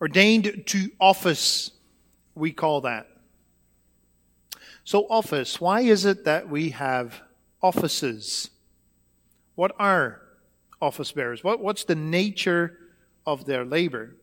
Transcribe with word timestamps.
Ordained 0.00 0.62
to 0.66 0.90
office, 0.98 1.72
we 2.34 2.52
call 2.52 2.80
that. 2.82 3.08
So, 4.84 5.06
office, 5.10 5.60
why 5.60 5.82
is 5.82 6.04
it 6.04 6.24
that 6.24 6.48
we 6.48 6.70
have 6.70 7.20
offices? 7.62 8.50
What 9.54 9.72
are 9.78 10.22
office 10.80 11.12
bearers? 11.12 11.44
What, 11.44 11.60
what's 11.60 11.84
the 11.84 11.94
nature 11.94 12.78
of 13.26 13.44
their 13.44 13.64
labor? 13.64 14.16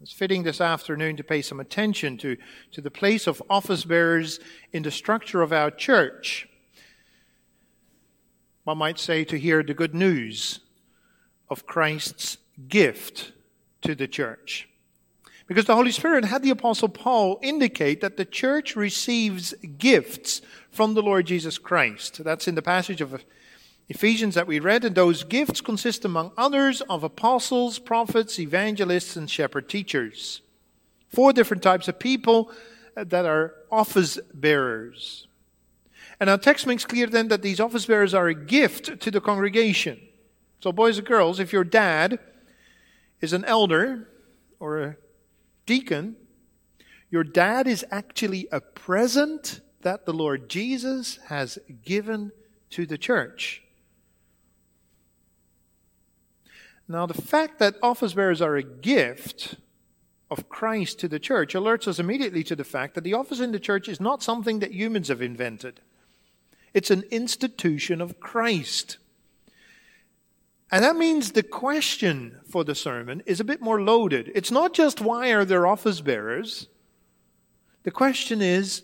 It's 0.00 0.12
fitting 0.12 0.42
this 0.42 0.60
afternoon 0.60 1.16
to 1.16 1.24
pay 1.24 1.42
some 1.42 1.60
attention 1.60 2.16
to, 2.18 2.36
to 2.72 2.80
the 2.80 2.90
place 2.90 3.26
of 3.26 3.42
office 3.50 3.84
bearers 3.84 4.40
in 4.72 4.82
the 4.82 4.90
structure 4.90 5.42
of 5.42 5.52
our 5.52 5.70
church. 5.70 6.48
One 8.64 8.78
might 8.78 8.98
say 8.98 9.24
to 9.24 9.38
hear 9.38 9.62
the 9.62 9.74
good 9.74 9.94
news 9.94 10.60
of 11.48 11.66
Christ's 11.66 12.38
gift 12.68 13.32
to 13.82 13.94
the 13.94 14.08
church. 14.08 14.68
Because 15.46 15.66
the 15.66 15.74
Holy 15.74 15.92
Spirit 15.92 16.24
had 16.24 16.42
the 16.42 16.50
Apostle 16.50 16.88
Paul 16.88 17.38
indicate 17.42 18.00
that 18.00 18.16
the 18.16 18.24
church 18.24 18.76
receives 18.76 19.52
gifts 19.78 20.40
from 20.70 20.94
the 20.94 21.02
Lord 21.02 21.26
Jesus 21.26 21.58
Christ. 21.58 22.24
That's 22.24 22.48
in 22.48 22.54
the 22.54 22.62
passage 22.62 23.00
of 23.00 23.22
Ephesians 23.88 24.34
that 24.34 24.46
we 24.46 24.58
read, 24.58 24.84
and 24.84 24.94
those 24.94 25.24
gifts 25.24 25.60
consist, 25.60 26.04
among 26.06 26.32
others, 26.38 26.80
of 26.82 27.04
apostles, 27.04 27.78
prophets, 27.78 28.38
evangelists, 28.38 29.16
and 29.16 29.28
shepherd 29.28 29.68
teachers. 29.68 30.40
Four 31.10 31.34
different 31.34 31.62
types 31.62 31.86
of 31.88 31.98
people 31.98 32.50
uh, 32.96 33.04
that 33.04 33.26
are 33.26 33.54
office 33.70 34.18
bearers. 34.32 35.26
And 36.18 36.30
our 36.30 36.38
text 36.38 36.66
makes 36.66 36.86
clear 36.86 37.06
then 37.06 37.28
that 37.28 37.42
these 37.42 37.60
office 37.60 37.84
bearers 37.84 38.14
are 38.14 38.28
a 38.28 38.34
gift 38.34 39.00
to 39.00 39.10
the 39.10 39.20
congregation. 39.20 40.00
So, 40.60 40.72
boys 40.72 40.96
and 40.96 41.06
girls, 41.06 41.38
if 41.38 41.52
your 41.52 41.64
dad 41.64 42.18
is 43.20 43.34
an 43.34 43.44
elder 43.44 44.08
or 44.58 44.80
a 44.80 44.96
deacon, 45.66 46.16
your 47.10 47.24
dad 47.24 47.66
is 47.66 47.84
actually 47.90 48.48
a 48.50 48.60
present 48.60 49.60
that 49.82 50.06
the 50.06 50.12
Lord 50.12 50.48
Jesus 50.48 51.18
has 51.28 51.58
given 51.84 52.32
to 52.70 52.86
the 52.86 52.98
church. 52.98 53.62
Now, 56.88 57.06
the 57.06 57.14
fact 57.14 57.58
that 57.60 57.76
office 57.82 58.14
bearers 58.14 58.42
are 58.42 58.56
a 58.56 58.62
gift 58.62 59.56
of 60.30 60.48
Christ 60.48 60.98
to 61.00 61.08
the 61.08 61.18
church 61.18 61.54
alerts 61.54 61.86
us 61.86 61.98
immediately 61.98 62.42
to 62.44 62.56
the 62.56 62.64
fact 62.64 62.94
that 62.94 63.04
the 63.04 63.14
office 63.14 63.40
in 63.40 63.52
the 63.52 63.60
church 63.60 63.88
is 63.88 64.00
not 64.00 64.22
something 64.22 64.58
that 64.58 64.72
humans 64.72 65.08
have 65.08 65.22
invented. 65.22 65.80
It's 66.74 66.90
an 66.90 67.04
institution 67.10 68.00
of 68.00 68.20
Christ. 68.20 68.98
And 70.70 70.82
that 70.82 70.96
means 70.96 71.32
the 71.32 71.42
question 71.42 72.40
for 72.48 72.64
the 72.64 72.74
sermon 72.74 73.22
is 73.26 73.40
a 73.40 73.44
bit 73.44 73.60
more 73.60 73.80
loaded. 73.80 74.32
It's 74.34 74.50
not 74.50 74.74
just 74.74 75.00
why 75.00 75.32
are 75.32 75.44
there 75.44 75.66
office 75.66 76.00
bearers? 76.00 76.68
The 77.84 77.90
question 77.90 78.40
is, 78.40 78.82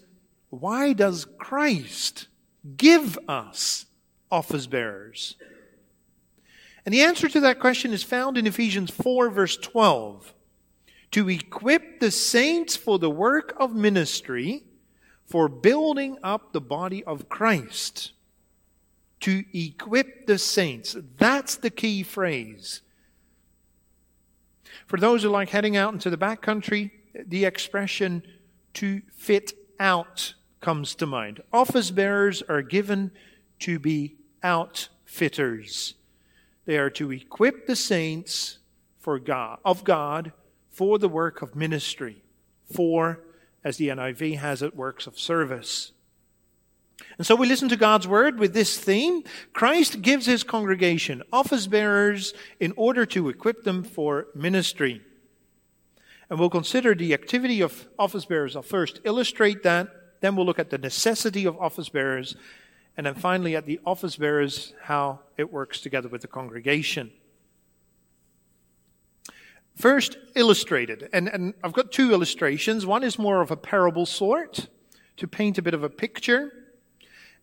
why 0.51 0.93
does 0.93 1.27
Christ 1.39 2.29
give 2.77 3.19
us 3.29 3.87
office 4.31 4.67
bearers? 4.67 5.37
And 6.85 6.95
the 6.95 7.03
answer 7.03 7.29
to 7.29 7.41
that 7.41 7.61
question 7.61 7.93
is 7.93 8.03
found 8.03 8.37
in 8.37 8.47
Ephesians 8.47 8.91
4, 8.91 9.31
verse 9.31 9.57
12. 9.57 10.35
To 11.13 11.29
equip 11.29 12.01
the 12.01 12.11
saints 12.11 12.77
for 12.77 12.99
the 12.99 13.11
work 13.11 13.55
of 13.59 13.75
ministry, 13.75 14.65
for 15.27 15.49
building 15.49 16.19
up 16.23 16.53
the 16.53 16.61
body 16.61 17.03
of 17.05 17.29
Christ 17.29 18.13
to 19.21 19.45
equip 19.53 20.27
the 20.27 20.39
saints. 20.39 20.97
That's 21.19 21.57
the 21.57 21.71
key 21.71 22.03
phrase. 22.03 22.83
For 24.87 24.99
those 24.99 25.23
who 25.23 25.29
like 25.29 25.51
heading 25.51 25.77
out 25.77 25.93
into 25.93 26.11
the 26.11 26.17
backcountry, 26.17 26.91
the 27.15 27.45
expression 27.45 28.23
to 28.75 29.03
fit 29.15 29.53
out 29.79 30.35
comes 30.61 30.95
to 30.97 31.07
mind. 31.07 31.43
Office 31.53 31.91
bearers 31.91 32.43
are 32.49 32.63
given 32.63 33.11
to 33.61 33.79
be 33.79 34.17
outfitters. 34.43 35.95
They 36.65 36.79
are 36.79 36.91
to 36.91 37.13
equip 37.13 37.67
the 37.67 37.77
saints 37.77 38.59
for 38.99 39.19
God, 39.19 39.59
of 39.65 39.85
God 39.85 40.33
for 40.71 40.99
the 40.99 41.09
work 41.09 41.43
of 41.43 41.57
ministry, 41.57 42.23
for, 42.73 43.21
as 43.65 43.77
the 43.77 43.89
NIV 43.89 44.39
has 44.39 44.63
it, 44.63 44.77
works 44.77 45.07
of 45.07 45.19
service. 45.19 45.93
And 47.21 47.27
so 47.27 47.35
we 47.35 47.47
listen 47.47 47.69
to 47.69 47.77
God's 47.77 48.09
word 48.09 48.39
with 48.39 48.55
this 48.55 48.79
theme. 48.79 49.25
Christ 49.53 50.01
gives 50.01 50.25
his 50.25 50.43
congregation 50.43 51.23
office 51.31 51.67
bearers 51.67 52.33
in 52.59 52.73
order 52.79 53.05
to 53.05 53.29
equip 53.29 53.63
them 53.63 53.85
for 53.85 54.29
ministry. 54.35 55.03
And 56.31 56.39
we'll 56.39 56.49
consider 56.49 56.95
the 56.95 57.13
activity 57.13 57.61
of 57.61 57.87
office 57.99 58.25
bearers. 58.25 58.57
I'll 58.57 58.63
first 58.63 59.03
illustrate 59.05 59.63
that, 59.65 59.91
then 60.23 60.35
we'll 60.35 60.47
look 60.47 60.59
at 60.59 60.71
the 60.71 60.79
necessity 60.79 61.45
of 61.45 61.59
office 61.59 61.91
bearers, 61.91 62.37
and 62.97 63.05
then 63.05 63.17
finally 63.17 63.55
at 63.55 63.67
the 63.67 63.81
office 63.85 64.17
bearers, 64.17 64.73
how 64.85 65.21
it 65.37 65.53
works 65.53 65.83
together 65.83 66.09
with 66.09 66.23
the 66.23 66.27
congregation. 66.27 67.11
First, 69.77 70.17
illustrated. 70.35 71.11
And, 71.13 71.29
and 71.29 71.53
I've 71.63 71.75
got 71.75 71.93
two 71.93 72.15
illustrations. 72.15 72.87
One 72.87 73.05
is 73.05 73.19
more 73.19 73.43
of 73.43 73.51
a 73.51 73.59
parable 73.59 74.07
sort 74.07 74.69
to 75.19 75.29
paint 75.29 75.59
a 75.59 75.63
bit 75.63 75.75
of 75.75 75.85
a 75.85 75.91
picture. 75.91 76.55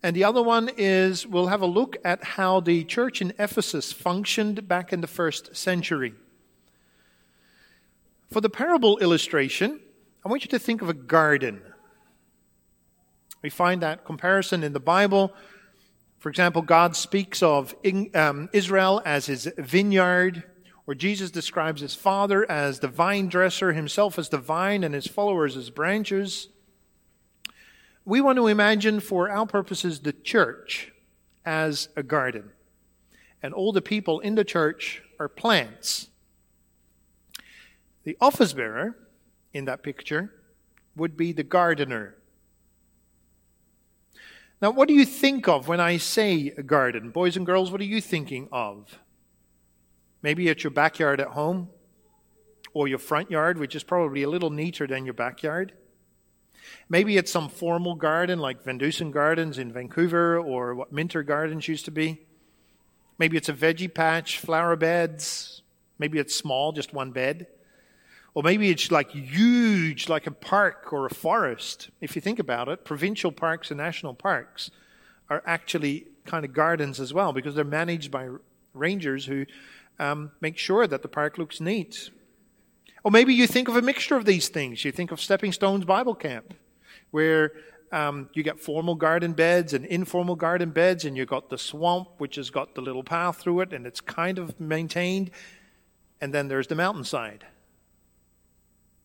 And 0.03 0.15
the 0.15 0.23
other 0.23 0.43
one 0.43 0.69
is 0.77 1.25
we'll 1.25 1.47
have 1.47 1.61
a 1.61 1.67
look 1.67 1.97
at 2.05 2.23
how 2.23 2.59
the 2.59 2.83
church 2.83 3.21
in 3.21 3.33
Ephesus 3.39 3.91
functioned 3.91 4.67
back 4.67 4.93
in 4.93 5.01
the 5.01 5.07
first 5.07 5.55
century. 5.55 6.13
For 8.29 8.41
the 8.41 8.49
parable 8.49 8.99
illustration, 8.99 9.79
I 10.23 10.29
want 10.29 10.43
you 10.43 10.49
to 10.49 10.59
think 10.59 10.81
of 10.81 10.89
a 10.89 10.93
garden. 10.93 11.61
We 13.41 13.49
find 13.49 13.81
that 13.81 14.05
comparison 14.05 14.63
in 14.63 14.73
the 14.73 14.79
Bible. 14.79 15.33
For 16.19 16.29
example, 16.29 16.61
God 16.61 16.95
speaks 16.95 17.41
of 17.41 17.73
um, 18.13 18.49
Israel 18.53 19.01
as 19.05 19.27
his 19.27 19.49
vineyard, 19.57 20.43
or 20.85 20.95
Jesus 20.95 21.31
describes 21.31 21.81
his 21.81 21.95
father 21.95 22.49
as 22.49 22.79
the 22.79 22.87
vine 22.87 23.29
dresser, 23.29 23.73
himself 23.73 24.19
as 24.19 24.29
the 24.29 24.37
vine, 24.37 24.83
and 24.83 24.93
his 24.93 25.07
followers 25.07 25.57
as 25.57 25.69
branches 25.69 26.49
we 28.07 28.21
want 28.21 28.37
to 28.37 28.47
imagine 28.47 29.01
for 29.01 29.29
our 29.29 29.45
purposes 29.45 29.99
the 29.99 30.13
church 30.13 30.93
as 31.45 31.89
a 31.97 32.01
garden. 32.01 32.51
And 33.43 33.53
all 33.53 33.73
the 33.73 33.81
people 33.81 34.21
in 34.21 34.35
the 34.35 34.45
church 34.45 35.03
are 35.19 35.27
plants. 35.27 36.07
The 38.05 38.15
office 38.21 38.53
bearer 38.53 38.97
in 39.51 39.65
that 39.65 39.83
picture 39.83 40.31
would 40.95 41.17
be 41.17 41.33
the 41.33 41.43
gardener. 41.43 42.15
Now, 44.61 44.71
what 44.71 44.87
do 44.87 44.93
you 44.93 45.03
think 45.03 45.49
of 45.49 45.67
when 45.67 45.81
I 45.81 45.97
say 45.97 46.53
a 46.57 46.63
garden? 46.63 47.09
Boys 47.09 47.35
and 47.35 47.45
girls, 47.45 47.73
what 47.73 47.81
are 47.81 47.83
you 47.83 47.99
thinking 47.99 48.47
of? 48.53 48.99
Maybe 50.21 50.47
it's 50.47 50.63
your 50.63 50.71
backyard 50.71 51.19
at 51.19 51.27
home, 51.27 51.67
or 52.73 52.87
your 52.87 52.99
front 52.99 53.29
yard, 53.29 53.57
which 53.57 53.75
is 53.75 53.83
probably 53.83 54.23
a 54.23 54.29
little 54.29 54.49
neater 54.49 54.87
than 54.87 55.03
your 55.03 55.13
backyard. 55.13 55.73
Maybe 56.89 57.17
it's 57.17 57.31
some 57.31 57.49
formal 57.49 57.95
garden 57.95 58.39
like 58.39 58.63
Van 58.63 58.77
Dusen 58.77 59.11
Gardens 59.11 59.57
in 59.57 59.71
Vancouver 59.71 60.39
or 60.39 60.75
what 60.75 60.91
Minter 60.91 61.23
Gardens 61.23 61.67
used 61.67 61.85
to 61.85 61.91
be. 61.91 62.21
Maybe 63.17 63.37
it's 63.37 63.49
a 63.49 63.53
veggie 63.53 63.93
patch, 63.93 64.39
flower 64.39 64.75
beds. 64.75 65.61
Maybe 65.99 66.19
it's 66.19 66.35
small, 66.35 66.71
just 66.71 66.93
one 66.93 67.11
bed. 67.11 67.47
Or 68.33 68.43
maybe 68.43 68.69
it's 68.69 68.91
like 68.91 69.11
huge, 69.11 70.09
like 70.09 70.27
a 70.27 70.31
park 70.31 70.93
or 70.93 71.07
a 71.07 71.13
forest. 71.13 71.89
If 72.01 72.15
you 72.15 72.21
think 72.21 72.37
about 72.37 72.67
it, 72.67 72.85
provincial 72.85 73.31
parks 73.31 73.71
and 73.71 73.79
national 73.79 74.13
parks 74.13 74.69
are 75.29 75.41
actually 75.45 76.07
kind 76.25 76.45
of 76.45 76.53
gardens 76.53 76.99
as 76.99 77.13
well 77.13 77.33
because 77.33 77.55
they're 77.55 77.63
managed 77.63 78.11
by 78.11 78.29
rangers 78.73 79.25
who 79.25 79.45
um, 79.99 80.31
make 80.39 80.57
sure 80.57 80.85
that 80.85 81.01
the 81.01 81.07
park 81.07 81.37
looks 81.37 81.59
neat. 81.59 82.11
Or 83.07 83.09
maybe 83.09 83.33
you 83.33 83.47
think 83.47 83.69
of 83.69 83.77
a 83.77 83.81
mixture 83.81 84.17
of 84.17 84.25
these 84.25 84.49
things. 84.49 84.83
You 84.83 84.91
think 84.91 85.13
of 85.13 85.21
Stepping 85.21 85.53
Stones 85.53 85.85
Bible 85.85 86.13
Camp, 86.13 86.53
where 87.11 87.53
um, 87.93 88.29
you 88.33 88.43
get 88.43 88.59
formal 88.59 88.95
garden 88.95 89.31
beds 89.31 89.73
and 89.73 89.85
informal 89.85 90.35
garden 90.35 90.71
beds, 90.71 91.05
and 91.05 91.15
you've 91.15 91.29
got 91.29 91.49
the 91.49 91.57
swamp, 91.57 92.09
which 92.17 92.35
has 92.35 92.49
got 92.49 92.75
the 92.75 92.81
little 92.81 93.05
path 93.05 93.37
through 93.37 93.61
it, 93.61 93.71
and 93.71 93.87
it's 93.87 94.01
kind 94.01 94.37
of 94.37 94.59
maintained. 94.59 95.31
And 96.19 96.33
then 96.33 96.49
there's 96.49 96.67
the 96.67 96.75
mountainside. 96.75 97.45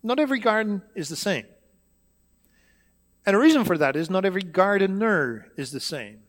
Not 0.03 0.19
every 0.19 0.41
garden 0.41 0.83
is 0.97 1.09
the 1.09 1.15
same. 1.15 1.47
And 3.25 3.37
a 3.37 3.39
reason 3.39 3.65
for 3.65 3.79
that 3.79 3.95
is 3.95 4.11
not 4.11 4.25
every 4.25 4.43
gardener 4.43 5.47
is 5.57 5.71
the 5.71 5.79
same. 5.79 6.23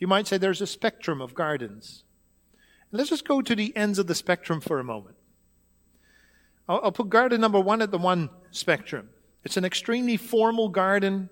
You 0.00 0.08
might 0.08 0.26
say 0.26 0.38
there's 0.38 0.60
a 0.60 0.66
spectrum 0.66 1.20
of 1.20 1.34
gardens. 1.34 2.02
And 2.90 2.98
Let's 2.98 3.10
just 3.10 3.28
go 3.28 3.42
to 3.42 3.54
the 3.54 3.76
ends 3.76 4.00
of 4.00 4.08
the 4.08 4.16
spectrum 4.16 4.60
for 4.60 4.80
a 4.80 4.84
moment. 4.84 5.14
I'll, 6.70 6.80
I'll 6.84 6.92
put 6.92 7.10
garden 7.10 7.40
number 7.40 7.58
one 7.58 7.82
at 7.82 7.90
the 7.90 7.98
one 7.98 8.30
spectrum. 8.52 9.10
It's 9.44 9.56
an 9.56 9.64
extremely 9.64 10.16
formal 10.16 10.68
garden. 10.68 11.28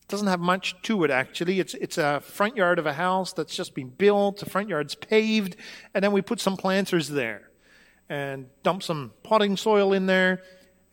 It 0.00 0.08
doesn't 0.08 0.28
have 0.28 0.40
much 0.40 0.74
to 0.84 1.04
it, 1.04 1.10
actually. 1.10 1.60
It's, 1.60 1.74
it's 1.74 1.98
a 1.98 2.20
front 2.20 2.56
yard 2.56 2.78
of 2.78 2.86
a 2.86 2.94
house 2.94 3.34
that's 3.34 3.54
just 3.54 3.74
been 3.74 3.90
built. 3.90 4.38
The 4.38 4.48
front 4.48 4.70
yard's 4.70 4.94
paved. 4.94 5.56
And 5.92 6.02
then 6.02 6.12
we 6.12 6.22
put 6.22 6.40
some 6.40 6.56
planters 6.56 7.08
there 7.08 7.50
and 8.08 8.46
dump 8.62 8.82
some 8.82 9.12
potting 9.22 9.58
soil 9.58 9.92
in 9.92 10.06
there. 10.06 10.42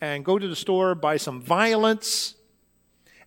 and 0.02 0.26
go 0.26 0.38
to 0.38 0.48
the 0.48 0.56
store, 0.56 0.94
buy 0.94 1.18
some 1.18 1.42
violets. 1.42 2.36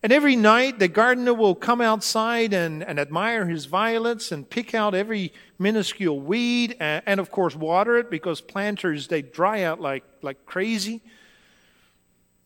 And 0.02 0.12
every 0.12 0.36
night 0.36 0.78
the 0.78 0.88
gardener 0.88 1.34
will 1.34 1.56
come 1.56 1.80
outside 1.80 2.52
and, 2.52 2.84
and 2.84 3.00
admire 3.00 3.46
his 3.46 3.64
violets 3.64 4.30
and 4.30 4.48
pick 4.48 4.74
out 4.74 4.94
every 4.94 5.32
minuscule 5.58 6.20
weed 6.20 6.76
and, 6.78 7.02
and 7.04 7.18
of 7.18 7.30
course 7.30 7.56
water 7.56 7.98
it 7.98 8.10
because 8.10 8.40
planters 8.40 9.08
they 9.08 9.22
dry 9.22 9.62
out 9.62 9.80
like, 9.80 10.04
like 10.22 10.46
crazy. 10.46 11.02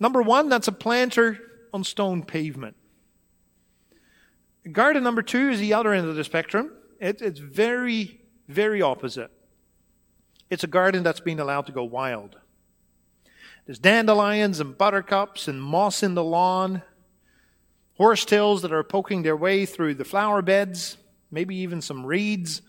Number 0.00 0.22
one, 0.22 0.48
that's 0.48 0.68
a 0.68 0.72
planter 0.72 1.38
on 1.74 1.84
stone 1.84 2.22
pavement. 2.22 2.76
Garden 4.70 5.02
number 5.02 5.22
two 5.22 5.50
is 5.50 5.60
the 5.60 5.74
other 5.74 5.92
end 5.92 6.08
of 6.08 6.16
the 6.16 6.24
spectrum. 6.24 6.72
It, 7.00 7.20
it's 7.20 7.38
very, 7.38 8.20
very 8.48 8.80
opposite. 8.80 9.30
It's 10.48 10.64
a 10.64 10.68
garden 10.68 11.02
that's 11.02 11.20
been 11.20 11.40
allowed 11.40 11.66
to 11.66 11.72
go 11.72 11.84
wild. 11.84 12.36
There's 13.66 13.78
dandelions 13.78 14.60
and 14.60 14.76
buttercups 14.76 15.48
and 15.48 15.62
moss 15.62 16.02
in 16.02 16.14
the 16.14 16.24
lawn, 16.24 16.82
horsetails 18.02 18.62
that 18.62 18.72
are 18.72 18.82
poking 18.82 19.22
their 19.22 19.36
way 19.36 19.64
through 19.64 19.94
the 19.94 20.04
flower 20.04 20.42
beds, 20.42 20.96
maybe 21.30 21.54
even 21.54 21.80
some 21.80 22.04
reeds, 22.04 22.60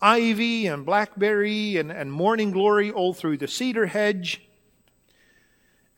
ivy 0.00 0.66
and 0.66 0.86
blackberry 0.86 1.76
and, 1.76 1.92
and 1.92 2.10
morning 2.10 2.52
glory 2.52 2.90
all 2.90 3.12
through 3.12 3.36
the 3.36 3.46
cedar 3.46 3.84
hedge. 3.84 4.40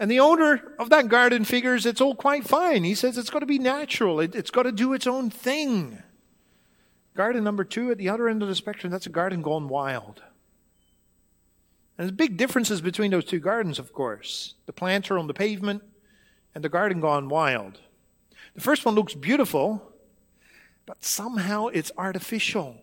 And 0.00 0.10
the 0.10 0.18
owner 0.18 0.74
of 0.76 0.90
that 0.90 1.06
garden 1.06 1.44
figures 1.44 1.86
it's 1.86 2.00
all 2.00 2.16
quite 2.16 2.48
fine. 2.48 2.82
He 2.82 2.96
says 2.96 3.16
it's 3.16 3.30
got 3.30 3.38
to 3.40 3.46
be 3.46 3.60
natural, 3.60 4.18
it, 4.18 4.34
it's 4.34 4.50
got 4.50 4.64
to 4.64 4.72
do 4.72 4.92
its 4.92 5.06
own 5.06 5.30
thing. 5.30 6.02
Garden 7.14 7.44
number 7.44 7.62
two 7.62 7.92
at 7.92 7.98
the 7.98 8.08
other 8.08 8.28
end 8.28 8.42
of 8.42 8.48
the 8.48 8.56
spectrum, 8.56 8.90
that's 8.90 9.06
a 9.06 9.10
garden 9.10 9.40
gone 9.40 9.68
wild. 9.68 10.20
And 11.96 12.08
there's 12.08 12.10
big 12.10 12.36
differences 12.36 12.80
between 12.80 13.12
those 13.12 13.24
two 13.24 13.38
gardens, 13.38 13.78
of 13.78 13.92
course. 13.92 14.54
The 14.66 14.72
planter 14.72 15.16
on 15.16 15.28
the 15.28 15.34
pavement 15.34 15.84
and 16.56 16.64
the 16.64 16.68
garden 16.68 17.00
gone 17.00 17.28
wild. 17.28 17.78
The 18.58 18.64
first 18.64 18.84
one 18.84 18.96
looks 18.96 19.14
beautiful, 19.14 19.80
but 20.84 21.04
somehow 21.04 21.68
it's 21.68 21.92
artificial. 21.96 22.82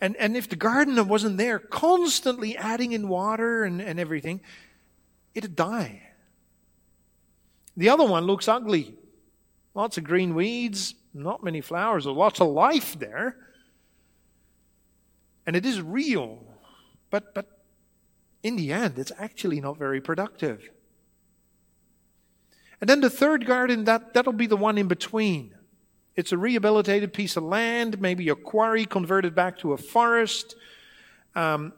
And, 0.00 0.16
and 0.16 0.38
if 0.38 0.48
the 0.48 0.56
gardener 0.56 1.04
wasn't 1.04 1.36
there 1.36 1.58
constantly 1.58 2.56
adding 2.56 2.92
in 2.92 3.08
water 3.08 3.64
and, 3.64 3.82
and 3.82 4.00
everything, 4.00 4.40
it'd 5.34 5.54
die. 5.54 6.00
The 7.76 7.90
other 7.90 8.06
one 8.06 8.24
looks 8.24 8.48
ugly. 8.48 8.94
Lots 9.74 9.98
of 9.98 10.04
green 10.04 10.34
weeds, 10.34 10.94
not 11.12 11.44
many 11.44 11.60
flowers, 11.60 12.06
lots 12.06 12.40
of 12.40 12.48
life 12.48 12.98
there. 12.98 13.36
And 15.46 15.56
it 15.56 15.66
is 15.66 15.82
real. 15.82 16.42
But, 17.10 17.34
but 17.34 17.50
in 18.42 18.56
the 18.56 18.72
end, 18.72 18.98
it's 18.98 19.12
actually 19.18 19.60
not 19.60 19.76
very 19.76 20.00
productive. 20.00 20.70
And 22.84 22.88
then 22.90 23.00
the 23.00 23.08
third 23.08 23.46
garden, 23.46 23.84
that, 23.84 24.12
that'll 24.12 24.34
be 24.34 24.46
the 24.46 24.58
one 24.58 24.76
in 24.76 24.88
between. 24.88 25.54
It's 26.16 26.32
a 26.32 26.36
rehabilitated 26.36 27.14
piece 27.14 27.34
of 27.34 27.42
land, 27.42 27.98
maybe 27.98 28.28
a 28.28 28.34
quarry 28.34 28.84
converted 28.84 29.34
back 29.34 29.56
to 29.60 29.72
a 29.72 29.78
forest, 29.78 30.54
um, 31.34 31.72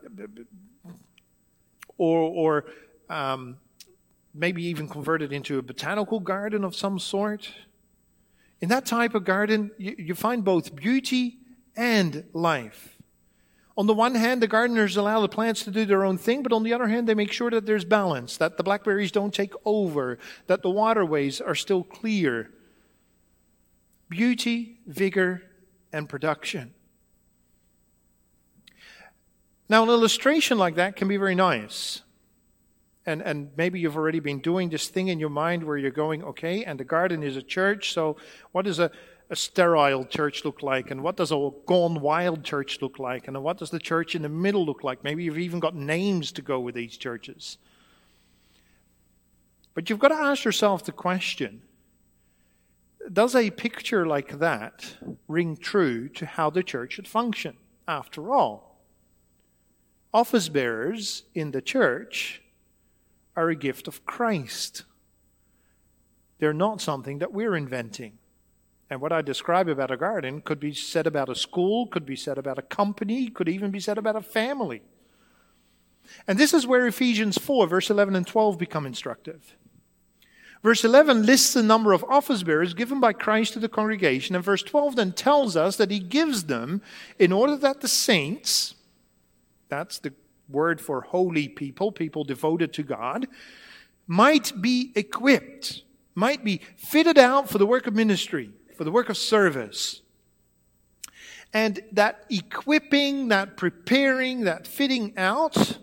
or, 1.97 2.19
or 2.19 2.65
um, 3.09 3.59
maybe 4.35 4.65
even 4.65 4.89
converted 4.89 5.33
into 5.33 5.61
a 5.61 5.63
botanical 5.63 6.19
garden 6.19 6.65
of 6.65 6.75
some 6.75 6.99
sort. 6.99 7.53
In 8.61 8.69
that 8.71 8.85
type 8.85 9.15
of 9.15 9.23
garden, 9.23 9.71
you, 9.79 9.95
you 9.97 10.15
find 10.17 10.45
both 10.45 10.75
beauty 10.75 11.39
and 11.77 12.25
life. 12.33 12.96
On 13.79 13.87
the 13.87 13.95
one 13.95 14.15
hand, 14.15 14.41
the 14.43 14.49
gardeners 14.49 14.97
allow 14.97 15.21
the 15.21 15.29
plants 15.29 15.63
to 15.65 15.71
do 15.71 15.85
their 15.85 16.05
own 16.05 16.17
thing, 16.17 16.43
but 16.43 16.53
on 16.53 16.63
the 16.63 16.73
other 16.73 16.89
hand, 16.89 17.07
they 17.07 17.15
make 17.15 17.31
sure 17.31 17.51
that 17.51 17.67
there's 17.67 17.85
balance, 17.85 18.39
that 18.39 18.57
the 18.57 18.63
blackberries 18.63 19.13
don't 19.13 19.35
take 19.35 19.53
over, 19.67 20.19
that 20.47 20.63
the 20.63 20.71
waterways 20.71 21.43
are 21.43 21.55
still 21.55 21.83
clear. 21.83 22.51
Beauty, 24.09 24.79
vigor, 24.87 25.43
and 25.93 26.09
production. 26.09 26.73
Now, 29.69 29.83
an 29.83 29.91
illustration 29.91 30.57
like 30.57 30.77
that 30.77 30.97
can 30.97 31.09
be 31.09 31.19
very 31.19 31.35
nice. 31.35 32.01
And, 33.05 33.21
and 33.21 33.51
maybe 33.57 33.79
you've 33.79 33.97
already 33.97 34.21
been 34.21 34.41
doing 34.41 34.71
this 34.71 34.89
thing 34.89 35.09
in 35.09 35.21
your 35.21 35.29
mind 35.29 35.65
where 35.65 35.77
you're 35.77 35.91
going, 35.91 36.25
okay, 36.25 36.65
and 36.65 36.81
the 36.81 36.85
garden 36.85 37.23
is 37.23 37.37
a 37.37 37.43
church, 37.43 37.93
so 37.93 38.17
what 38.53 38.67
is 38.67 38.79
a, 38.79 38.91
a 39.29 39.37
sterile 39.37 40.05
church 40.05 40.45
look 40.45 40.63
like? 40.63 40.91
And 40.91 41.03
what 41.03 41.17
does 41.17 41.33
a 41.33 41.51
gone 41.67 42.01
wild 42.01 42.45
church 42.45 42.81
look 42.81 42.99
like? 42.99 43.29
And 43.29 43.43
what 43.43 43.59
does 43.59 43.71
the 43.71 43.79
church 43.79 44.15
in 44.15 44.23
the 44.23 44.29
middle 44.29 44.65
look 44.65 44.85
like? 44.85 45.03
Maybe 45.03 45.25
you've 45.25 45.39
even 45.39 45.61
got 45.61 45.75
names 45.75 46.33
to 46.33 46.43
go 46.43 46.61
with 46.61 46.75
these 46.75 46.97
churches. 46.97 47.59
But 49.75 49.91
you've 49.91 49.99
got 49.99 50.09
to 50.09 50.15
ask 50.15 50.45
yourself 50.45 50.85
the 50.85 50.93
question 50.93 51.63
Does 53.13 53.35
a 53.35 53.51
picture 53.51 54.07
like 54.07 54.39
that 54.39 54.97
ring 55.29 55.57
true 55.57 56.09
to 56.11 56.27
how 56.27 56.51
the 56.51 56.63
church 56.63 56.95
should 56.95 57.09
function? 57.09 57.57
After 57.89 58.33
all, 58.33 58.81
office 60.13 60.49
bearers 60.49 61.25
in 61.35 61.51
the 61.51 61.63
church 61.63 62.43
are 63.37 63.51
a 63.51 63.55
gift 63.55 63.87
of 63.87 64.05
Christ. 64.07 64.85
They're 66.39 66.53
not 66.53 66.81
something 66.81 67.19
that 67.19 67.33
we're 67.33 67.55
inventing. 67.55 68.19
And 68.89 69.01
what 69.01 69.13
I 69.13 69.21
describe 69.21 69.69
about 69.69 69.91
a 69.91 69.97
garden 69.97 70.41
could 70.41 70.61
be 70.61 70.73
said 70.73 71.07
about 71.07 71.29
a 71.29 71.35
school, 71.35 71.87
could 71.89 72.07
be 72.07 72.17
said 72.17 72.39
about 72.39 72.59
a 72.59 72.63
company, 72.63 73.29
could 73.29 73.49
even 73.49 73.71
be 73.71 73.81
said 73.81 73.99
about 73.99 74.17
a 74.17 74.21
family. 74.21 74.83
And 76.29 76.39
this 76.39 76.55
is 76.55 76.67
where 76.67 76.87
Ephesians 76.87 77.37
4, 77.37 77.67
verse 77.67 77.91
11 77.91 78.15
and 78.15 78.27
12 78.27 78.59
become 78.59 78.87
instructive. 78.87 79.57
Verse 80.63 80.85
11 80.85 81.27
lists 81.27 81.53
the 81.53 81.63
number 81.63 81.93
of 81.93 82.05
office 82.05 82.43
bearers 82.43 82.75
given 82.75 83.01
by 83.01 83.13
Christ 83.13 83.53
to 83.53 83.59
the 83.59 83.69
congregation, 83.69 84.35
and 84.35 84.45
verse 84.45 84.63
12 84.63 84.97
then 84.97 85.13
tells 85.13 85.57
us 85.57 85.77
that 85.77 85.91
he 85.91 85.99
gives 85.99 86.45
them 86.45 86.81
in 87.19 87.33
order 87.33 87.57
that 87.57 87.81
the 87.81 87.89
saints, 87.89 88.75
that's 89.69 89.99
the 89.99 90.13
word 90.49 90.81
for 90.81 91.03
holy 91.03 91.49
people, 91.49 91.93
people 91.93 92.25
devoted 92.25 92.73
to 92.73 92.83
God, 92.83 93.27
might 94.07 94.61
be 94.61 94.93
equipped, 94.95 95.83
might 96.15 96.45
be 96.45 96.61
fitted 96.77 97.19
out 97.19 97.49
for 97.49 97.59
the 97.59 97.67
work 97.67 97.87
of 97.87 97.95
ministry, 97.95 98.51
for 98.77 98.85
the 98.85 98.91
work 98.91 99.09
of 99.09 99.17
service. 99.17 100.03
And 101.53 101.81
that 101.93 102.25
equipping, 102.29 103.29
that 103.29 103.57
preparing, 103.57 104.43
that 104.43 104.67
fitting 104.67 105.17
out 105.17 105.79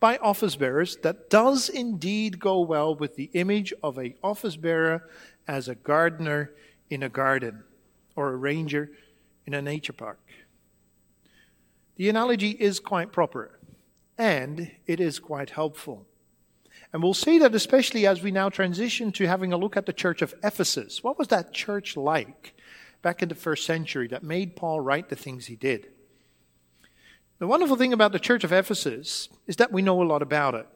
by 0.00 0.16
office 0.18 0.54
bearers, 0.54 0.96
that 0.98 1.28
does 1.28 1.68
indeed 1.68 2.38
go 2.38 2.60
well 2.60 2.94
with 2.94 3.16
the 3.16 3.30
image 3.32 3.72
of 3.82 3.98
an 3.98 4.14
office 4.22 4.56
bearer 4.56 5.08
as 5.48 5.68
a 5.68 5.74
gardener 5.74 6.52
in 6.90 7.02
a 7.02 7.08
garden 7.08 7.64
or 8.14 8.28
a 8.28 8.36
ranger 8.36 8.90
in 9.46 9.54
a 9.54 9.62
nature 9.62 9.92
park. 9.92 10.20
The 11.96 12.08
analogy 12.08 12.50
is 12.50 12.78
quite 12.78 13.10
proper 13.10 13.58
and 14.16 14.70
it 14.86 15.00
is 15.00 15.18
quite 15.18 15.50
helpful. 15.50 16.07
And 16.92 17.02
we'll 17.02 17.14
see 17.14 17.38
that 17.38 17.54
especially 17.54 18.06
as 18.06 18.22
we 18.22 18.30
now 18.30 18.48
transition 18.48 19.12
to 19.12 19.26
having 19.26 19.52
a 19.52 19.58
look 19.58 19.76
at 19.76 19.86
the 19.86 19.92
church 19.92 20.22
of 20.22 20.34
Ephesus. 20.42 21.04
What 21.04 21.18
was 21.18 21.28
that 21.28 21.52
church 21.52 21.96
like 21.96 22.54
back 23.02 23.22
in 23.22 23.28
the 23.28 23.34
first 23.34 23.66
century 23.66 24.08
that 24.08 24.22
made 24.22 24.56
Paul 24.56 24.80
write 24.80 25.08
the 25.08 25.16
things 25.16 25.46
he 25.46 25.56
did? 25.56 25.88
The 27.38 27.46
wonderful 27.46 27.76
thing 27.76 27.92
about 27.92 28.12
the 28.12 28.18
church 28.18 28.42
of 28.42 28.52
Ephesus 28.52 29.28
is 29.46 29.56
that 29.56 29.70
we 29.70 29.82
know 29.82 30.02
a 30.02 30.04
lot 30.04 30.22
about 30.22 30.54
it. 30.54 30.66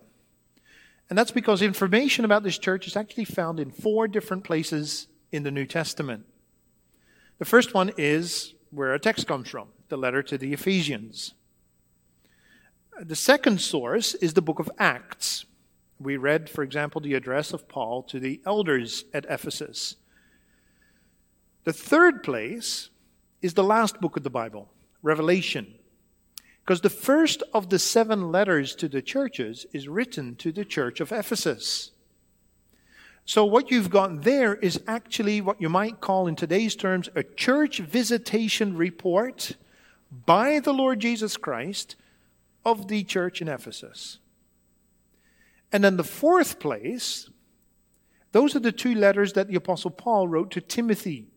And 1.09 1.19
that's 1.19 1.31
because 1.31 1.61
information 1.61 2.25
about 2.25 2.43
this 2.43 2.59
church 2.59 2.87
is 2.87 2.97
actually 2.97 3.25
found 3.25 3.59
in 3.59 3.71
four 3.71 4.07
different 4.07 4.45
places 4.45 5.09
in 5.33 5.43
the 5.43 5.51
New 5.51 5.67
Testament. 5.67 6.25
The 7.39 7.45
first 7.45 7.75
one 7.75 7.91
is 7.97 8.55
where 8.71 8.93
our 8.93 8.99
text 8.99 9.27
comes 9.27 9.49
from, 9.49 9.69
the 9.89 9.97
letter 9.97 10.23
to 10.23 10.39
the 10.39 10.53
Ephesians. 10.53 11.35
The 13.01 13.17
second 13.17 13.61
source 13.61 14.15
is 14.15 14.35
the 14.35 14.43
book 14.43 14.59
of 14.59 14.71
Acts. 14.79 15.45
We 16.03 16.17
read, 16.17 16.51
for 16.51 16.63
example, 16.63 17.01
the 17.01 17.15
address 17.15 17.53
of 17.53 17.69
Paul 17.69 18.03
to 18.05 18.19
the 18.19 18.41
elders 18.45 19.05
at 19.15 19.27
Ephesus. 19.29 19.97
The 21.65 21.73
third 21.73 22.23
place 22.23 22.91
is 23.41 23.55
the 23.55 23.65
last 23.65 24.01
book 24.01 24.17
of 24.17 24.23
the 24.23 24.31
Bible, 24.31 24.69
Revelation. 25.03 25.75
Because 26.65 26.81
the 26.81 26.91
first 26.91 27.43
of 27.53 27.71
the 27.71 27.79
seven 27.79 28.31
letters 28.31 28.75
to 28.77 28.89
the 28.89 29.03
churches 29.03 29.67
is 29.73 29.89
written 29.89 30.37
to 30.37 30.53
the 30.53 30.65
church 30.65 31.01
of 31.01 31.13
Ephesus. 31.13 31.91
So, 33.25 33.45
what 33.45 33.71
you've 33.71 33.91
got 33.91 34.23
there 34.23 34.55
is 34.55 34.81
actually 34.87 35.41
what 35.41 35.61
you 35.61 35.69
might 35.69 36.01
call, 36.01 36.27
in 36.27 36.35
today's 36.35 36.75
terms, 36.75 37.09
a 37.15 37.23
church 37.23 37.79
visitation 37.79 38.77
report 38.77 39.57
by 40.27 40.61
the 40.61 40.73
Lord 40.73 41.01
Jesus 41.01 41.37
Christ 41.37 41.97
of 42.65 42.89
the 42.89 43.05
church 43.05 43.41
in 43.41 43.49
Ephesus. 43.49 44.19
And 45.73 45.83
then 45.83 45.97
the 45.97 46.05
fourth 46.05 46.61
place, 46.61 47.31
those 48.33 48.55
are 48.55 48.61
the 48.61 48.73
two 48.73 48.95
letters 48.95 49.33
that 49.33 49.49
the 49.49 49.57
Apostle 49.57 49.91
Paul 49.91 50.29
wrote 50.29 50.51
to 50.53 50.61
Timothy 50.61 51.29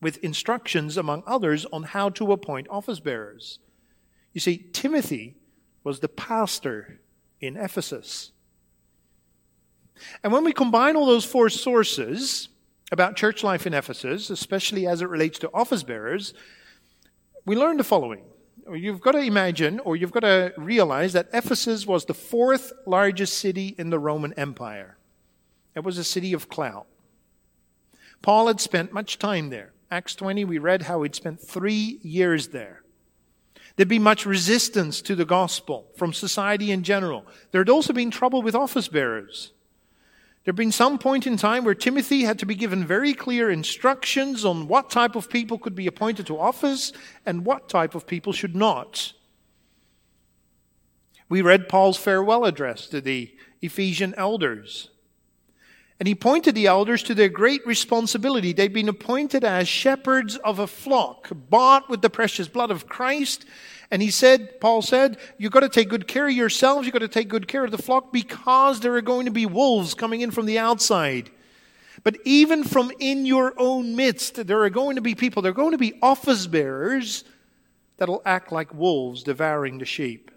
with 0.00 0.18
instructions, 0.18 0.98
among 0.98 1.22
others, 1.26 1.64
on 1.72 1.82
how 1.82 2.10
to 2.10 2.32
appoint 2.32 2.68
office 2.68 3.00
bearers. 3.00 3.58
You 4.34 4.40
see, 4.40 4.66
Timothy 4.72 5.36
was 5.82 6.00
the 6.00 6.08
pastor 6.08 7.00
in 7.40 7.56
Ephesus. 7.56 8.32
And 10.22 10.32
when 10.32 10.44
we 10.44 10.52
combine 10.52 10.96
all 10.96 11.06
those 11.06 11.24
four 11.24 11.48
sources 11.48 12.48
about 12.92 13.16
church 13.16 13.42
life 13.42 13.66
in 13.66 13.72
Ephesus, 13.72 14.28
especially 14.28 14.86
as 14.86 15.00
it 15.00 15.08
relates 15.08 15.38
to 15.38 15.50
office 15.54 15.82
bearers, 15.82 16.34
we 17.46 17.56
learn 17.56 17.76
the 17.76 17.84
following. 17.84 18.24
You've 18.72 19.00
got 19.00 19.12
to 19.12 19.18
imagine, 19.18 19.80
or 19.80 19.96
you've 19.96 20.12
got 20.12 20.20
to 20.20 20.52
realize, 20.56 21.12
that 21.12 21.28
Ephesus 21.32 21.86
was 21.86 22.06
the 22.06 22.14
fourth 22.14 22.72
largest 22.86 23.38
city 23.38 23.74
in 23.76 23.90
the 23.90 23.98
Roman 23.98 24.32
Empire. 24.34 24.96
It 25.74 25.84
was 25.84 25.98
a 25.98 26.04
city 26.04 26.32
of 26.32 26.48
clout. 26.48 26.86
Paul 28.22 28.46
had 28.46 28.60
spent 28.60 28.92
much 28.92 29.18
time 29.18 29.50
there. 29.50 29.72
Acts 29.90 30.14
20, 30.14 30.44
we 30.44 30.58
read 30.58 30.82
how 30.82 31.02
he'd 31.02 31.14
spent 31.14 31.40
three 31.40 31.98
years 32.02 32.48
there. 32.48 32.82
There'd 33.76 33.88
be 33.88 33.98
much 33.98 34.24
resistance 34.24 35.02
to 35.02 35.14
the 35.14 35.24
gospel 35.24 35.88
from 35.96 36.12
society 36.12 36.70
in 36.70 36.84
general. 36.84 37.26
There 37.50 37.60
had 37.60 37.68
also 37.68 37.92
been 37.92 38.10
trouble 38.10 38.40
with 38.40 38.54
office 38.54 38.88
bearers. 38.88 39.52
There'd 40.44 40.56
been 40.56 40.72
some 40.72 40.98
point 40.98 41.26
in 41.26 41.38
time 41.38 41.64
where 41.64 41.74
Timothy 41.74 42.24
had 42.24 42.38
to 42.40 42.46
be 42.46 42.54
given 42.54 42.86
very 42.86 43.14
clear 43.14 43.50
instructions 43.50 44.44
on 44.44 44.68
what 44.68 44.90
type 44.90 45.16
of 45.16 45.30
people 45.30 45.58
could 45.58 45.74
be 45.74 45.86
appointed 45.86 46.26
to 46.26 46.38
office 46.38 46.92
and 47.24 47.46
what 47.46 47.70
type 47.70 47.94
of 47.94 48.06
people 48.06 48.32
should 48.34 48.54
not. 48.54 49.14
We 51.30 51.40
read 51.40 51.68
Paul's 51.68 51.96
farewell 51.96 52.44
address 52.44 52.86
to 52.88 53.00
the 53.00 53.34
Ephesian 53.62 54.14
elders. 54.18 54.90
And 55.98 56.06
he 56.06 56.14
pointed 56.14 56.54
the 56.54 56.66
elders 56.66 57.02
to 57.04 57.14
their 57.14 57.30
great 57.30 57.66
responsibility. 57.66 58.52
They'd 58.52 58.72
been 58.72 58.88
appointed 58.88 59.44
as 59.44 59.66
shepherds 59.66 60.36
of 60.36 60.58
a 60.58 60.66
flock, 60.66 61.28
bought 61.32 61.88
with 61.88 62.02
the 62.02 62.10
precious 62.10 62.48
blood 62.48 62.70
of 62.70 62.86
Christ. 62.86 63.46
And 63.90 64.00
he 64.00 64.10
said, 64.10 64.60
Paul 64.60 64.82
said, 64.82 65.18
you've 65.38 65.52
got 65.52 65.60
to 65.60 65.68
take 65.68 65.88
good 65.88 66.08
care 66.08 66.26
of 66.26 66.32
yourselves. 66.32 66.86
You've 66.86 66.92
got 66.92 67.00
to 67.00 67.08
take 67.08 67.28
good 67.28 67.46
care 67.46 67.64
of 67.64 67.70
the 67.70 67.78
flock 67.78 68.12
because 68.12 68.80
there 68.80 68.94
are 68.94 69.02
going 69.02 69.26
to 69.26 69.32
be 69.32 69.46
wolves 69.46 69.94
coming 69.94 70.20
in 70.20 70.30
from 70.30 70.46
the 70.46 70.58
outside. 70.58 71.30
But 72.02 72.18
even 72.24 72.64
from 72.64 72.92
in 72.98 73.24
your 73.26 73.54
own 73.56 73.96
midst, 73.96 74.46
there 74.46 74.62
are 74.62 74.70
going 74.70 74.96
to 74.96 75.02
be 75.02 75.14
people, 75.14 75.42
there 75.42 75.52
are 75.52 75.54
going 75.54 75.72
to 75.72 75.78
be 75.78 75.98
office 76.02 76.46
bearers 76.46 77.24
that'll 77.96 78.22
act 78.24 78.52
like 78.52 78.74
wolves 78.74 79.22
devouring 79.22 79.78
the 79.78 79.84
sheep. 79.84 80.30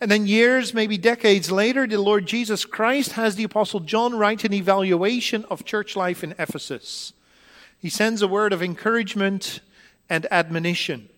And 0.00 0.10
then 0.10 0.26
years, 0.26 0.74
maybe 0.74 0.98
decades 0.98 1.50
later, 1.50 1.86
the 1.86 1.98
Lord 1.98 2.26
Jesus 2.26 2.64
Christ 2.64 3.12
has 3.12 3.36
the 3.36 3.44
Apostle 3.44 3.80
John 3.80 4.14
write 4.14 4.44
an 4.44 4.52
evaluation 4.52 5.44
of 5.48 5.64
church 5.64 5.96
life 5.96 6.22
in 6.22 6.34
Ephesus. 6.38 7.12
He 7.78 7.88
sends 7.88 8.20
a 8.20 8.28
word 8.28 8.52
of 8.52 8.62
encouragement 8.62 9.60
and 10.08 10.26
admonition. 10.30 11.08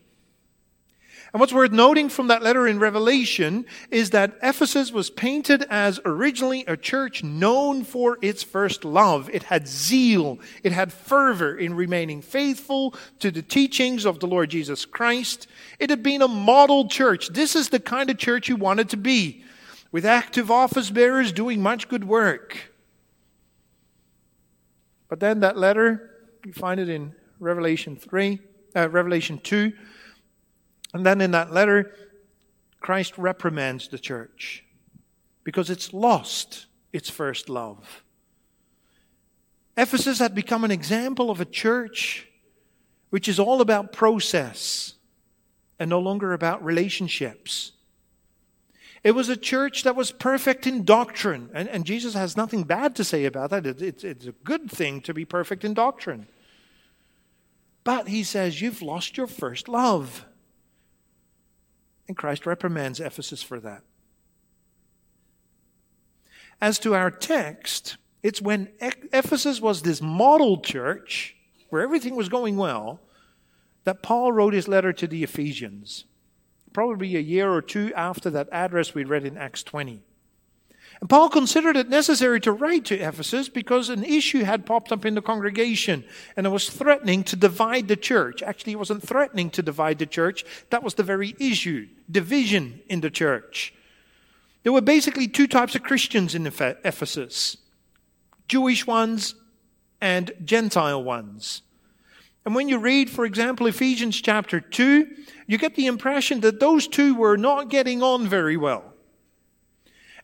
And 1.33 1.40
what's 1.40 1.52
worth 1.52 1.73
noting 1.73 2.09
from 2.09 2.28
that 2.28 2.42
letter 2.42 2.66
in 2.66 2.78
Revelation 2.78 3.66
is 3.90 4.11
that 4.11 4.38
Ephesus 4.42 4.90
was 4.90 5.11
painted 5.11 5.66
as 5.68 6.00
originally 6.07 6.64
a 6.66 6.75
church 6.75 7.23
known 7.23 7.85
for 7.85 8.16
its 8.23 8.42
first 8.42 8.83
love. 8.83 9.28
It 9.30 9.42
had 9.42 9.68
zeal. 9.68 10.38
It 10.62 10.73
had 10.73 10.90
fervor 10.90 11.54
in 11.54 11.75
remaining 11.75 12.23
faithful 12.23 12.95
to 13.18 13.30
the 13.30 13.42
teachings 13.42 14.07
of 14.07 14.21
the 14.21 14.26
Lord 14.26 14.49
Jesus 14.49 14.87
Christ. 14.87 15.49
It 15.78 15.90
had 15.90 16.02
been 16.02 16.23
a 16.23 16.28
model 16.28 16.88
church. 16.88 17.28
This 17.28 17.54
is 17.54 17.68
the 17.68 17.80
kind 17.80 18.09
of 18.09 18.16
church 18.16 18.49
you 18.49 18.57
wanted 18.57 18.88
to 18.90 18.97
be, 18.97 19.45
with 19.92 20.07
active 20.07 20.50
office 20.50 20.90
bearers 20.90 21.30
doing 21.30 21.61
much 21.61 21.88
good 21.88 22.04
work. 22.04 22.73
But 25.09 25.21
then 25.21 25.40
that 25.40 25.59
letter, 25.59 26.11
you 26.42 26.54
find 26.54 26.80
it 26.80 26.88
in 26.88 27.14
Revelation 27.38 27.97
3, 27.97 28.40
uh, 28.78 28.88
Revelation 28.88 29.40
2, 29.42 29.73
and 30.94 31.04
then 31.04 31.20
in 31.20 31.32
that 31.32 31.52
letter, 31.52 31.92
Christ 32.80 33.18
reprimands 33.18 33.88
the 33.88 33.99
church 33.99 34.64
because 35.44 35.68
it's 35.68 35.92
lost 35.92 36.66
its 36.92 37.11
first 37.11 37.49
love. 37.49 38.02
Ephesus 39.76 40.18
had 40.18 40.35
become 40.35 40.64
an 40.64 40.70
example 40.70 41.30
of 41.30 41.40
a 41.40 41.44
church 41.44 42.28
which 43.11 43.28
is 43.28 43.38
all 43.38 43.61
about 43.61 43.92
process 43.92 44.94
and 45.78 45.88
no 45.88 46.00
longer 46.00 46.32
about 46.32 46.64
relationships. 46.64 47.73
It 49.04 49.12
was 49.12 49.28
a 49.28 49.37
church 49.37 49.85
that 49.85 49.97
was 49.97 50.11
perfect 50.11 50.66
in 50.66 50.85
doctrine, 50.85 51.50
and, 51.54 51.68
and 51.68 51.85
Jesus 51.85 52.14
has 52.14 52.37
nothing 52.37 52.64
bad 52.64 52.97
to 52.97 53.04
say 53.04 53.25
about 53.25 53.50
that. 53.50 53.64
It, 53.64 53.80
it, 53.80 54.04
it's 54.04 54.26
a 54.26 54.32
good 54.32 54.70
thing 54.70 55.00
to 55.02 55.14
be 55.14 55.25
perfect 55.25 55.64
in 55.64 55.75
doctrine. 55.75 56.26
But 57.88 58.09
he 58.09 58.23
says, 58.23 58.61
You've 58.61 58.83
lost 58.83 59.16
your 59.16 59.26
first 59.26 59.66
love. 59.66 60.26
And 62.07 62.14
Christ 62.14 62.45
reprimands 62.45 63.00
Ephesus 63.00 63.42
for 63.42 63.59
that. 63.61 63.83
As 66.61 66.78
to 66.80 66.95
our 66.95 67.11
text, 67.11 67.97
it's 68.23 68.42
when 68.42 68.68
Ephesus 68.78 69.62
was 69.62 69.80
this 69.80 70.02
model 70.02 70.61
church 70.61 71.35
where 71.71 71.80
everything 71.80 72.14
was 72.14 72.28
going 72.28 72.59
well 72.59 73.00
that 73.85 74.02
Paul 74.02 74.33
wrote 74.33 74.52
his 74.52 74.68
letter 74.68 74.92
to 74.92 75.07
the 75.07 75.23
Ephesians, 75.23 76.04
probably 76.75 77.16
a 77.16 77.21
year 77.21 77.50
or 77.50 77.62
two 77.62 77.90
after 77.95 78.28
that 78.28 78.50
address 78.52 78.92
we 78.92 79.04
read 79.04 79.25
in 79.25 79.38
Acts 79.38 79.62
20. 79.62 80.02
And 81.00 81.09
Paul 81.09 81.28
considered 81.28 81.76
it 81.76 81.88
necessary 81.88 82.40
to 82.40 82.52
write 82.52 82.85
to 82.87 82.99
Ephesus 82.99 83.49
because 83.49 83.88
an 83.88 84.05
issue 84.05 84.43
had 84.43 84.67
popped 84.67 84.90
up 84.90 85.05
in 85.05 85.14
the 85.14 85.23
congregation 85.23 86.05
and 86.37 86.47
it 86.47 86.50
was 86.50 86.69
threatening 86.69 87.23
to 87.25 87.37
divide 87.37 87.87
the 87.87 87.97
church. 87.97 88.43
Actually, 88.43 88.73
it 88.73 88.78
wasn't 88.81 89.07
threatening 89.07 89.50
to 89.50 89.62
divide 89.62 89.99
the 89.99 90.07
church, 90.07 90.45
that 90.71 90.83
was 90.83 90.95
the 90.95 91.05
very 91.05 91.37
issue 91.38 91.87
division 92.11 92.81
in 92.88 93.00
the 93.00 93.11
church. 93.11 93.73
There 94.64 94.73
were 94.73 94.81
basically 94.81 95.28
two 95.28 95.47
types 95.47 95.75
of 95.75 95.83
Christians 95.83 96.35
in 96.35 96.47
Ephesus 96.47 97.57
Jewish 98.49 98.87
ones 98.87 99.35
and 100.00 100.33
Gentile 100.45 101.02
ones. 101.02 101.62
And 102.45 102.55
when 102.55 102.69
you 102.69 102.78
read, 102.78 103.11
for 103.11 103.25
example, 103.25 103.67
Ephesians 103.67 104.21
chapter 104.21 104.59
2, 104.59 105.07
you 105.47 105.59
get 105.59 105.75
the 105.75 105.87
impression 105.87 106.40
that 106.40 106.61
those 106.61 106.88
two 106.88 107.14
were 107.14 107.37
not 107.37 107.69
getting 107.69 108.02
on 108.02 108.26
very 108.26 108.57
well. 108.57 108.88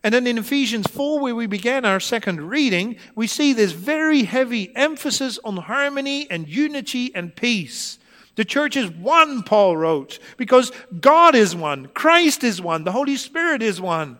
And 0.04 0.12
then 0.12 0.26
in 0.26 0.36
Ephesians 0.36 0.86
4, 0.86 1.18
where 1.18 1.34
we 1.34 1.46
began 1.46 1.86
our 1.86 1.98
second 1.98 2.42
reading, 2.42 2.96
we 3.14 3.26
see 3.26 3.54
this 3.54 3.72
very 3.72 4.24
heavy 4.24 4.70
emphasis 4.76 5.38
on 5.42 5.56
harmony 5.56 6.30
and 6.30 6.46
unity 6.46 7.10
and 7.14 7.34
peace. 7.34 7.98
The 8.36 8.44
church 8.44 8.76
is 8.76 8.90
one, 8.90 9.44
Paul 9.44 9.78
wrote, 9.78 10.18
because 10.36 10.72
God 11.00 11.34
is 11.34 11.56
one, 11.56 11.86
Christ 11.94 12.44
is 12.44 12.60
one, 12.60 12.84
the 12.84 12.92
Holy 12.92 13.16
Spirit 13.16 13.62
is 13.62 13.80
one. 13.80 14.18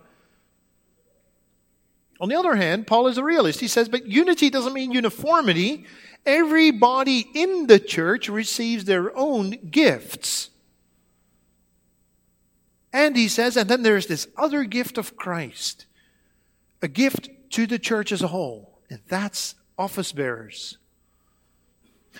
On 2.19 2.31
the 2.31 2.39
other 2.39 2.55
hand, 2.55 2.87
Paul 2.87 3.09
is 3.09 3.19
a 3.19 3.25
realist. 3.25 3.61
He 3.61 3.69
says, 3.69 3.91
but 3.91 4.07
unity 4.07 4.49
doesn't 4.49 4.73
mean 4.73 4.93
uniformity. 4.93 5.85
Everybody 6.25 7.29
in 7.35 7.67
the 7.67 7.79
church 7.79 8.31
receives 8.31 8.87
their 8.87 9.15
own 9.15 9.51
gifts. 9.71 10.49
And 12.95 13.17
he 13.17 13.27
says, 13.27 13.57
and 13.57 13.69
then 13.69 13.83
there's 13.83 14.07
this 14.07 14.29
other 14.37 14.63
gift 14.63 14.99
of 14.99 15.17
Christ, 15.17 15.87
a 16.81 16.87
gift 16.87 17.29
to 17.51 17.67
the 17.67 17.79
church 17.79 18.13
as 18.13 18.23
a 18.23 18.29
whole, 18.29 18.79
and 18.89 19.01
that's 19.09 19.57
office 19.77 20.13
bearers. 20.13 20.79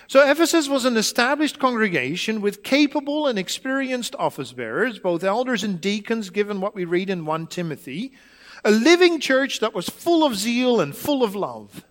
So 0.07 0.29
Ephesus 0.29 0.67
was 0.67 0.83
an 0.83 0.97
established 0.97 1.59
congregation 1.59 2.41
with 2.41 2.61
capable 2.61 3.25
and 3.25 3.39
experienced 3.39 4.15
office 4.19 4.51
bearers, 4.51 4.99
both 4.99 5.23
elders 5.23 5.63
and 5.63 5.79
deacons, 5.79 6.29
given 6.29 6.59
what 6.59 6.75
we 6.75 6.83
read 6.83 7.09
in 7.09 7.25
1 7.25 7.47
Timothy, 7.47 8.11
a 8.65 8.71
living 8.71 9.21
church 9.21 9.61
that 9.61 9.73
was 9.73 9.87
full 9.87 10.25
of 10.25 10.35
zeal 10.35 10.81
and 10.81 10.93
full 10.93 11.23
of 11.23 11.35
love. 11.35 11.85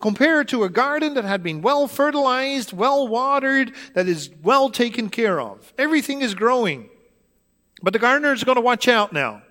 Compared 0.00 0.48
to 0.48 0.64
a 0.64 0.68
garden 0.68 1.14
that 1.14 1.24
had 1.24 1.44
been 1.44 1.62
well 1.62 1.86
fertilized, 1.86 2.72
well 2.72 3.06
watered, 3.06 3.70
that 3.94 4.08
is 4.08 4.30
well 4.42 4.68
taken 4.68 5.08
care 5.08 5.40
of. 5.40 5.72
Everything 5.78 6.22
is 6.22 6.34
growing. 6.34 6.88
But 7.82 7.92
the 7.92 7.98
gardener 7.98 8.32
is 8.32 8.44
going 8.44 8.56
to 8.56 8.62
watch 8.62 8.88
out 8.88 9.12
now. 9.12 9.42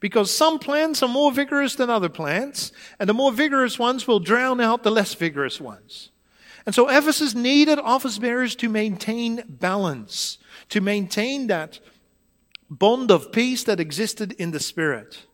Because 0.00 0.34
some 0.34 0.58
plants 0.58 1.02
are 1.02 1.08
more 1.08 1.32
vigorous 1.32 1.74
than 1.74 1.90
other 1.90 2.08
plants, 2.08 2.72
and 2.98 3.08
the 3.08 3.14
more 3.14 3.32
vigorous 3.32 3.78
ones 3.78 4.06
will 4.06 4.20
drown 4.20 4.60
out 4.60 4.84
the 4.84 4.92
less 4.92 5.14
vigorous 5.14 5.60
ones. 5.60 6.10
And 6.64 6.74
so 6.74 6.88
Ephesus 6.88 7.34
needed 7.34 7.78
office 7.78 8.18
bearers 8.18 8.54
to 8.56 8.68
maintain 8.68 9.42
balance, 9.48 10.38
to 10.68 10.80
maintain 10.80 11.48
that 11.48 11.80
bond 12.70 13.10
of 13.10 13.32
peace 13.32 13.64
that 13.64 13.80
existed 13.80 14.32
in 14.32 14.50
the 14.52 14.60
Spirit. 14.60 15.26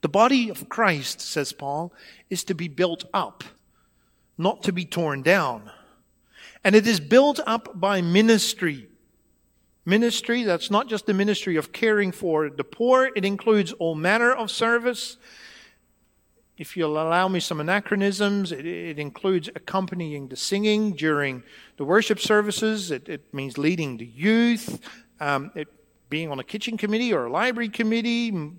The 0.00 0.08
body 0.08 0.48
of 0.48 0.68
Christ, 0.68 1.20
says 1.20 1.52
Paul, 1.52 1.92
is 2.30 2.44
to 2.44 2.54
be 2.54 2.68
built 2.68 3.04
up, 3.12 3.44
not 4.38 4.62
to 4.64 4.72
be 4.72 4.84
torn 4.84 5.22
down. 5.22 5.70
And 6.64 6.74
it 6.74 6.86
is 6.86 6.98
built 6.98 7.40
up 7.46 7.78
by 7.78 8.02
ministry, 8.02 8.88
ministry. 9.86 10.42
That's 10.42 10.70
not 10.70 10.88
just 10.88 11.06
the 11.06 11.14
ministry 11.14 11.56
of 11.56 11.72
caring 11.72 12.12
for 12.12 12.50
the 12.50 12.64
poor, 12.64 13.10
it 13.16 13.24
includes 13.24 13.72
all 13.72 13.94
manner 13.94 14.32
of 14.32 14.50
service. 14.50 15.16
If 16.58 16.76
you'll 16.76 16.98
allow 16.98 17.28
me 17.28 17.38
some 17.40 17.60
anachronisms, 17.60 18.50
it, 18.50 18.66
it 18.66 18.98
includes 18.98 19.48
accompanying 19.54 20.28
the 20.28 20.36
singing 20.36 20.92
during 20.92 21.42
the 21.76 21.84
worship 21.84 22.18
services. 22.18 22.90
It, 22.90 23.08
it 23.08 23.32
means 23.32 23.58
leading 23.58 23.98
the 23.98 24.06
youth, 24.06 24.80
um, 25.20 25.50
it, 25.54 25.68
being 26.08 26.30
on 26.30 26.40
a 26.40 26.44
kitchen 26.44 26.76
committee 26.76 27.12
or 27.12 27.26
a 27.26 27.30
library 27.30 27.68
committee, 27.68 28.52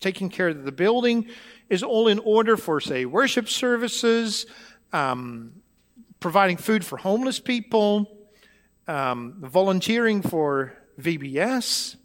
taking 0.00 0.30
care 0.30 0.54
that 0.54 0.64
the 0.64 0.72
building 0.72 1.28
is 1.68 1.82
all 1.82 2.08
in 2.08 2.18
order 2.20 2.56
for, 2.56 2.80
say, 2.80 3.04
worship 3.04 3.48
services, 3.48 4.46
um, 4.92 5.52
providing 6.20 6.56
food 6.56 6.84
for 6.84 6.96
homeless 6.96 7.38
people, 7.38 8.15
um, 8.86 9.36
volunteering 9.40 10.22
for 10.22 10.74
VBS. 11.00 11.96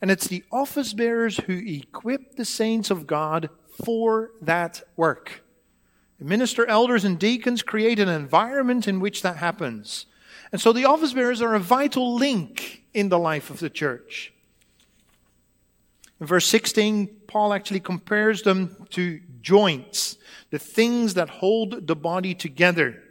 And 0.00 0.10
it's 0.10 0.26
the 0.26 0.44
office 0.50 0.92
bearers 0.92 1.38
who 1.38 1.54
equip 1.54 2.36
the 2.36 2.44
saints 2.44 2.90
of 2.90 3.06
God 3.06 3.50
for 3.84 4.30
that 4.40 4.82
work. 4.96 5.42
Minister, 6.18 6.64
elders, 6.66 7.04
and 7.04 7.18
deacons 7.18 7.62
create 7.62 7.98
an 7.98 8.08
environment 8.08 8.86
in 8.86 9.00
which 9.00 9.22
that 9.22 9.36
happens. 9.38 10.06
And 10.52 10.60
so 10.60 10.72
the 10.72 10.84
office 10.84 11.12
bearers 11.12 11.42
are 11.42 11.54
a 11.54 11.60
vital 11.60 12.14
link 12.14 12.84
in 12.94 13.08
the 13.08 13.18
life 13.18 13.50
of 13.50 13.58
the 13.58 13.70
church. 13.70 14.32
In 16.20 16.26
verse 16.26 16.46
16, 16.46 17.08
Paul 17.26 17.52
actually 17.52 17.80
compares 17.80 18.42
them 18.42 18.86
to 18.90 19.20
joints, 19.40 20.18
the 20.50 20.58
things 20.58 21.14
that 21.14 21.28
hold 21.28 21.88
the 21.88 21.96
body 21.96 22.34
together. 22.34 23.02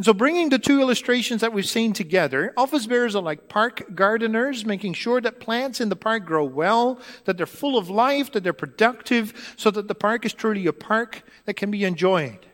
And 0.00 0.04
so, 0.06 0.14
bringing 0.14 0.48
the 0.48 0.58
two 0.58 0.80
illustrations 0.80 1.42
that 1.42 1.52
we've 1.52 1.68
seen 1.68 1.92
together, 1.92 2.54
office 2.56 2.86
bearers 2.86 3.14
are 3.14 3.22
like 3.22 3.50
park 3.50 3.94
gardeners, 3.94 4.64
making 4.64 4.94
sure 4.94 5.20
that 5.20 5.40
plants 5.40 5.78
in 5.78 5.90
the 5.90 5.94
park 5.94 6.24
grow 6.24 6.42
well, 6.42 6.98
that 7.26 7.36
they're 7.36 7.44
full 7.44 7.76
of 7.76 7.90
life, 7.90 8.32
that 8.32 8.42
they're 8.42 8.54
productive, 8.54 9.54
so 9.58 9.70
that 9.70 9.88
the 9.88 9.94
park 9.94 10.24
is 10.24 10.32
truly 10.32 10.66
a 10.66 10.72
park 10.72 11.22
that 11.44 11.52
can 11.52 11.70
be 11.70 11.84
enjoyed. 11.84 12.46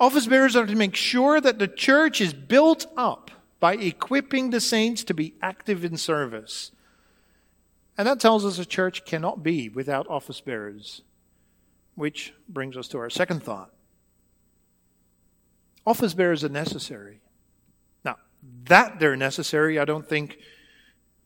Office 0.00 0.26
bearers 0.26 0.56
are 0.56 0.66
to 0.66 0.74
make 0.74 0.96
sure 0.96 1.40
that 1.40 1.60
the 1.60 1.68
church 1.68 2.20
is 2.20 2.34
built 2.34 2.86
up 2.96 3.30
by 3.60 3.74
equipping 3.74 4.50
the 4.50 4.60
saints 4.60 5.04
to 5.04 5.14
be 5.14 5.34
active 5.42 5.84
in 5.84 5.96
service. 5.96 6.72
And 7.96 8.08
that 8.08 8.18
tells 8.18 8.44
us 8.44 8.58
a 8.58 8.64
church 8.64 9.04
cannot 9.04 9.44
be 9.44 9.68
without 9.68 10.08
office 10.08 10.40
bearers. 10.40 11.02
Which 11.94 12.34
brings 12.48 12.76
us 12.76 12.88
to 12.88 12.98
our 12.98 13.10
second 13.10 13.44
thought. 13.44 13.71
Office 15.86 16.14
bearers 16.14 16.44
are 16.44 16.48
necessary. 16.48 17.20
Now, 18.04 18.16
that 18.64 19.00
they're 19.00 19.16
necessary, 19.16 19.78
I 19.78 19.84
don't 19.84 20.08
think 20.08 20.38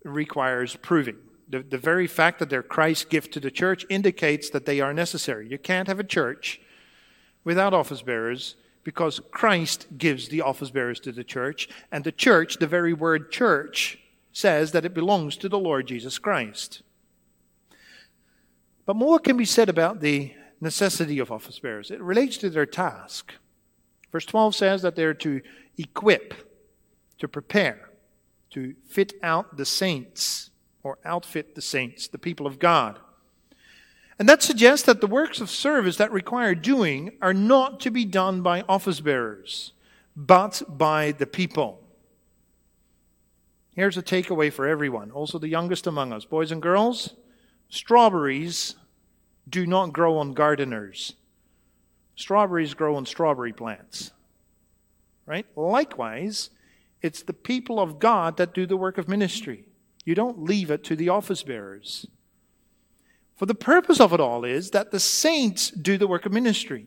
requires 0.05 0.77
proving. 0.77 1.17
The, 1.49 1.63
the 1.63 1.79
very 1.79 2.07
fact 2.07 2.39
that 2.39 2.51
they're 2.51 2.63
Christ's 2.63 3.05
gift 3.05 3.33
to 3.35 3.41
the 3.41 3.51
church 3.51 3.85
indicates 3.89 4.51
that 4.51 4.67
they 4.67 4.81
are 4.81 4.93
necessary. 4.93 5.49
You 5.49 5.59
can't 5.59 5.89
have 5.89 6.01
a 6.01 6.05
church 6.05 6.61
without 7.45 7.75
office 7.75 8.03
bearers 8.03 8.57
because 8.83 9.21
Christ 9.31 9.87
gives 9.99 10.29
the 10.29 10.43
office 10.43 10.71
bearers 10.71 11.01
to 11.01 11.11
the 11.11 11.25
church, 11.25 11.69
and 11.91 12.05
the 12.05 12.13
church, 12.13 12.59
the 12.59 12.69
very 12.69 12.93
word 12.93 13.33
church, 13.33 13.99
says 14.33 14.71
that 14.73 14.85
it 14.85 14.95
belongs 14.95 15.37
to 15.39 15.49
the 15.49 15.59
Lord 15.59 15.89
Jesus 15.89 16.19
Christ. 16.19 16.83
But 18.85 18.95
more 18.95 19.19
can 19.19 19.37
be 19.37 19.45
said 19.45 19.69
about 19.69 20.01
the 20.01 20.33
necessity 20.61 21.19
of 21.19 21.33
office 21.33 21.59
bearers. 21.59 21.91
It 21.91 22.01
relates 22.01 22.37
to 22.39 22.49
their 22.49 22.65
task. 22.65 23.33
Verse 24.17 24.25
12 24.25 24.55
says 24.55 24.81
that 24.81 24.97
they're 24.97 25.13
to 25.13 25.43
equip, 25.77 26.33
to 27.19 27.29
prepare, 27.29 27.91
to 28.49 28.75
fit 28.89 29.13
out 29.23 29.59
the 29.59 29.67
saints, 29.67 30.49
or 30.83 30.99
outfit 31.05 31.55
the 31.55 31.61
saints, 31.61 32.09
the 32.09 32.17
people 32.17 32.47
of 32.47 32.59
God. 32.59 32.99
And 34.19 34.27
that 34.27 34.43
suggests 34.43 34.87
that 34.87 35.03
the 35.03 35.07
works 35.07 35.43
of 35.43 35.51
service 35.51 35.99
that 35.99 36.11
require 36.11 36.55
doing 36.55 37.13
are 37.21 37.35
not 37.35 37.79
to 37.81 37.91
be 37.91 38.07
done 38.07 38.41
by 38.41 38.63
office 38.67 39.01
bearers, 39.01 39.75
but 40.17 40.63
by 40.67 41.13
the 41.13 41.27
people. 41.27 41.83
Here's 43.75 43.99
a 43.99 44.03
takeaway 44.03 44.51
for 44.51 44.67
everyone, 44.67 45.11
also 45.11 45.39
the 45.39 45.49
youngest 45.49 45.87
among 45.87 46.15
us. 46.15 46.25
Boys 46.25 46.51
and 46.51 46.63
girls, 46.63 47.13
strawberries 47.69 48.77
do 49.47 49.67
not 49.67 49.93
grow 49.93 50.17
on 50.17 50.33
gardeners. 50.33 51.13
Strawberries 52.17 52.73
grow 52.73 52.97
on 52.97 53.05
strawberry 53.05 53.53
plants. 53.53 54.11
Right? 55.27 55.47
Likewise, 55.57 56.51
it's 57.03 57.23
the 57.23 57.33
people 57.33 57.81
of 57.81 57.99
God 57.99 58.37
that 58.37 58.55
do 58.55 58.65
the 58.65 58.77
work 58.77 58.97
of 58.97 59.09
ministry. 59.09 59.65
You 60.05 60.15
don't 60.15 60.45
leave 60.45 60.71
it 60.71 60.85
to 60.85 60.97
the 60.97 61.09
office 61.09 61.43
bearers. 61.43 62.07
For 63.37 63.47
the 63.47 63.55
purpose 63.55 64.01
of 64.01 64.13
it 64.13 64.21
all 64.21 64.45
is 64.45 64.71
that 64.71 64.93
the 64.93 65.01
saints 65.01 65.71
do 65.71 65.99
the 65.99 66.07
work 66.07 66.27
of 66.27 66.33
ministry. 66.33 66.87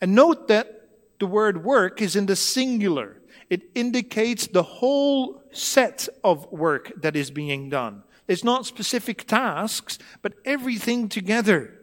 And 0.00 0.14
note 0.14 0.48
that 0.48 0.88
the 1.18 1.26
word 1.26 1.64
work 1.64 2.00
is 2.00 2.16
in 2.16 2.26
the 2.26 2.36
singular. 2.36 3.20
It 3.50 3.62
indicates 3.74 4.46
the 4.46 4.62
whole 4.62 5.42
set 5.52 6.08
of 6.24 6.50
work 6.50 6.92
that 7.02 7.16
is 7.16 7.30
being 7.30 7.68
done. 7.68 8.04
It's 8.26 8.44
not 8.44 8.64
specific 8.64 9.26
tasks, 9.26 9.98
but 10.22 10.34
everything 10.44 11.08
together. 11.08 11.76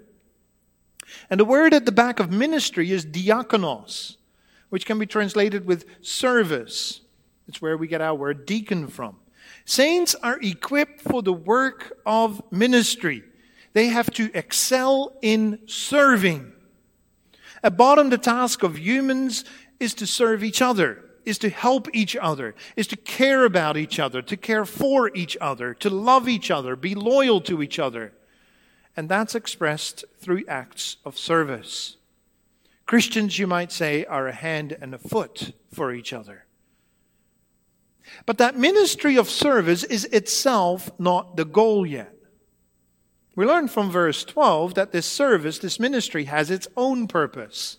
And 1.30 1.40
the 1.40 1.46
word 1.46 1.74
at 1.74 1.86
the 1.86 1.92
back 1.92 2.20
of 2.20 2.32
ministry 2.32 2.92
is 2.92 3.06
diakonos, 3.06 4.17
which 4.70 4.86
can 4.86 5.00
be 5.00 5.06
translated 5.06 5.66
with 5.66 5.86
service. 6.02 7.02
It's 7.48 7.62
where 7.62 7.78
we 7.78 7.88
get 7.88 8.02
our 8.02 8.16
word 8.16 8.46
deacon 8.46 8.88
from. 8.88 9.18
Saints 9.66 10.16
are 10.16 10.40
equipped 10.42 11.02
for 11.02 11.22
the 11.22 11.34
work 11.34 11.98
of 12.06 12.42
ministry. 12.52 13.24
They 13.74 13.88
have 13.88 14.12
to 14.12 14.30
excel 14.34 15.18
in 15.22 15.60
serving. 15.68 16.52
At 17.64 17.78
bottom, 17.78 18.10
the 18.10 18.18
task 18.18 18.64
of 18.64 18.80
humans 18.80 19.46
is 19.80 19.94
to 19.96 20.08
serve 20.08 20.44
each 20.44 20.62
other, 20.62 21.04
is 21.26 21.38
to 21.40 21.50
help 21.50 21.88
each 21.94 22.16
other, 22.16 22.56
is 22.76 22.88
to 22.88 22.96
care 22.96 23.46
about 23.46 23.78
each 23.78 24.00
other, 24.00 24.22
to 24.22 24.38
care 24.38 24.66
for 24.66 25.12
each 25.16 25.38
other, 25.40 25.74
to 25.76 25.90
love 25.90 26.28
each 26.28 26.52
other, 26.52 26.76
be 26.76 26.96
loyal 26.96 27.42
to 27.42 27.62
each 27.62 27.80
other 27.80 28.14
and 28.98 29.08
that's 29.08 29.36
expressed 29.36 30.04
through 30.20 30.44
acts 30.48 30.98
of 31.06 31.18
service. 31.18 31.97
Christians, 32.88 33.38
you 33.38 33.48
might 33.48 33.72
say, 33.72 34.06
are 34.06 34.28
a 34.28 34.34
hand 34.34 34.76
and 34.82 34.96
a 34.96 34.98
foot 34.98 35.52
for 35.72 35.94
each 35.94 36.14
other. 36.14 36.46
But 38.26 38.38
that 38.38 38.58
ministry 38.58 39.18
of 39.18 39.30
service 39.30 39.84
is 39.84 40.06
itself 40.06 40.90
not 40.98 41.36
the 41.36 41.46
goal 41.46 41.86
yet. 41.86 42.14
We 43.36 43.46
learn 43.46 43.68
from 43.68 43.92
verse 43.92 44.24
12 44.24 44.74
that 44.76 44.94
this 44.94 45.06
service, 45.06 45.60
this 45.60 45.80
ministry, 45.80 46.24
has 46.24 46.50
its 46.50 46.68
own 46.78 47.08
purpose. 47.08 47.78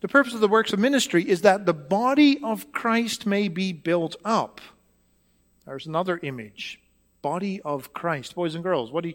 The 0.00 0.08
purpose 0.08 0.34
of 0.34 0.40
the 0.40 0.48
works 0.48 0.72
of 0.72 0.80
ministry 0.80 1.28
is 1.28 1.42
that 1.42 1.66
the 1.66 1.74
body 1.74 2.40
of 2.42 2.72
Christ 2.72 3.26
may 3.26 3.48
be 3.48 3.72
built 3.72 4.16
up. 4.24 4.60
There's 5.66 5.86
another 5.86 6.18
image. 6.22 6.80
Body 7.20 7.60
of 7.60 7.92
Christ. 7.92 8.34
Boys 8.34 8.54
and 8.54 8.64
girls, 8.64 8.90
what 8.90 9.04
you, 9.04 9.14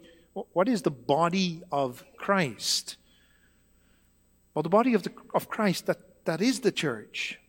what 0.53 0.69
is 0.69 0.83
the 0.83 0.91
body 0.91 1.63
of 1.71 2.05
Christ? 2.15 2.95
Well, 4.57 4.63
the 4.63 4.69
body 4.69 4.95
of, 4.95 5.03
the, 5.03 5.11
of 5.35 5.49
Christ, 5.49 5.85
that, 5.85 5.99
that 6.25 6.41
is 6.41 6.61
the 6.61 6.71
church. 6.71 7.39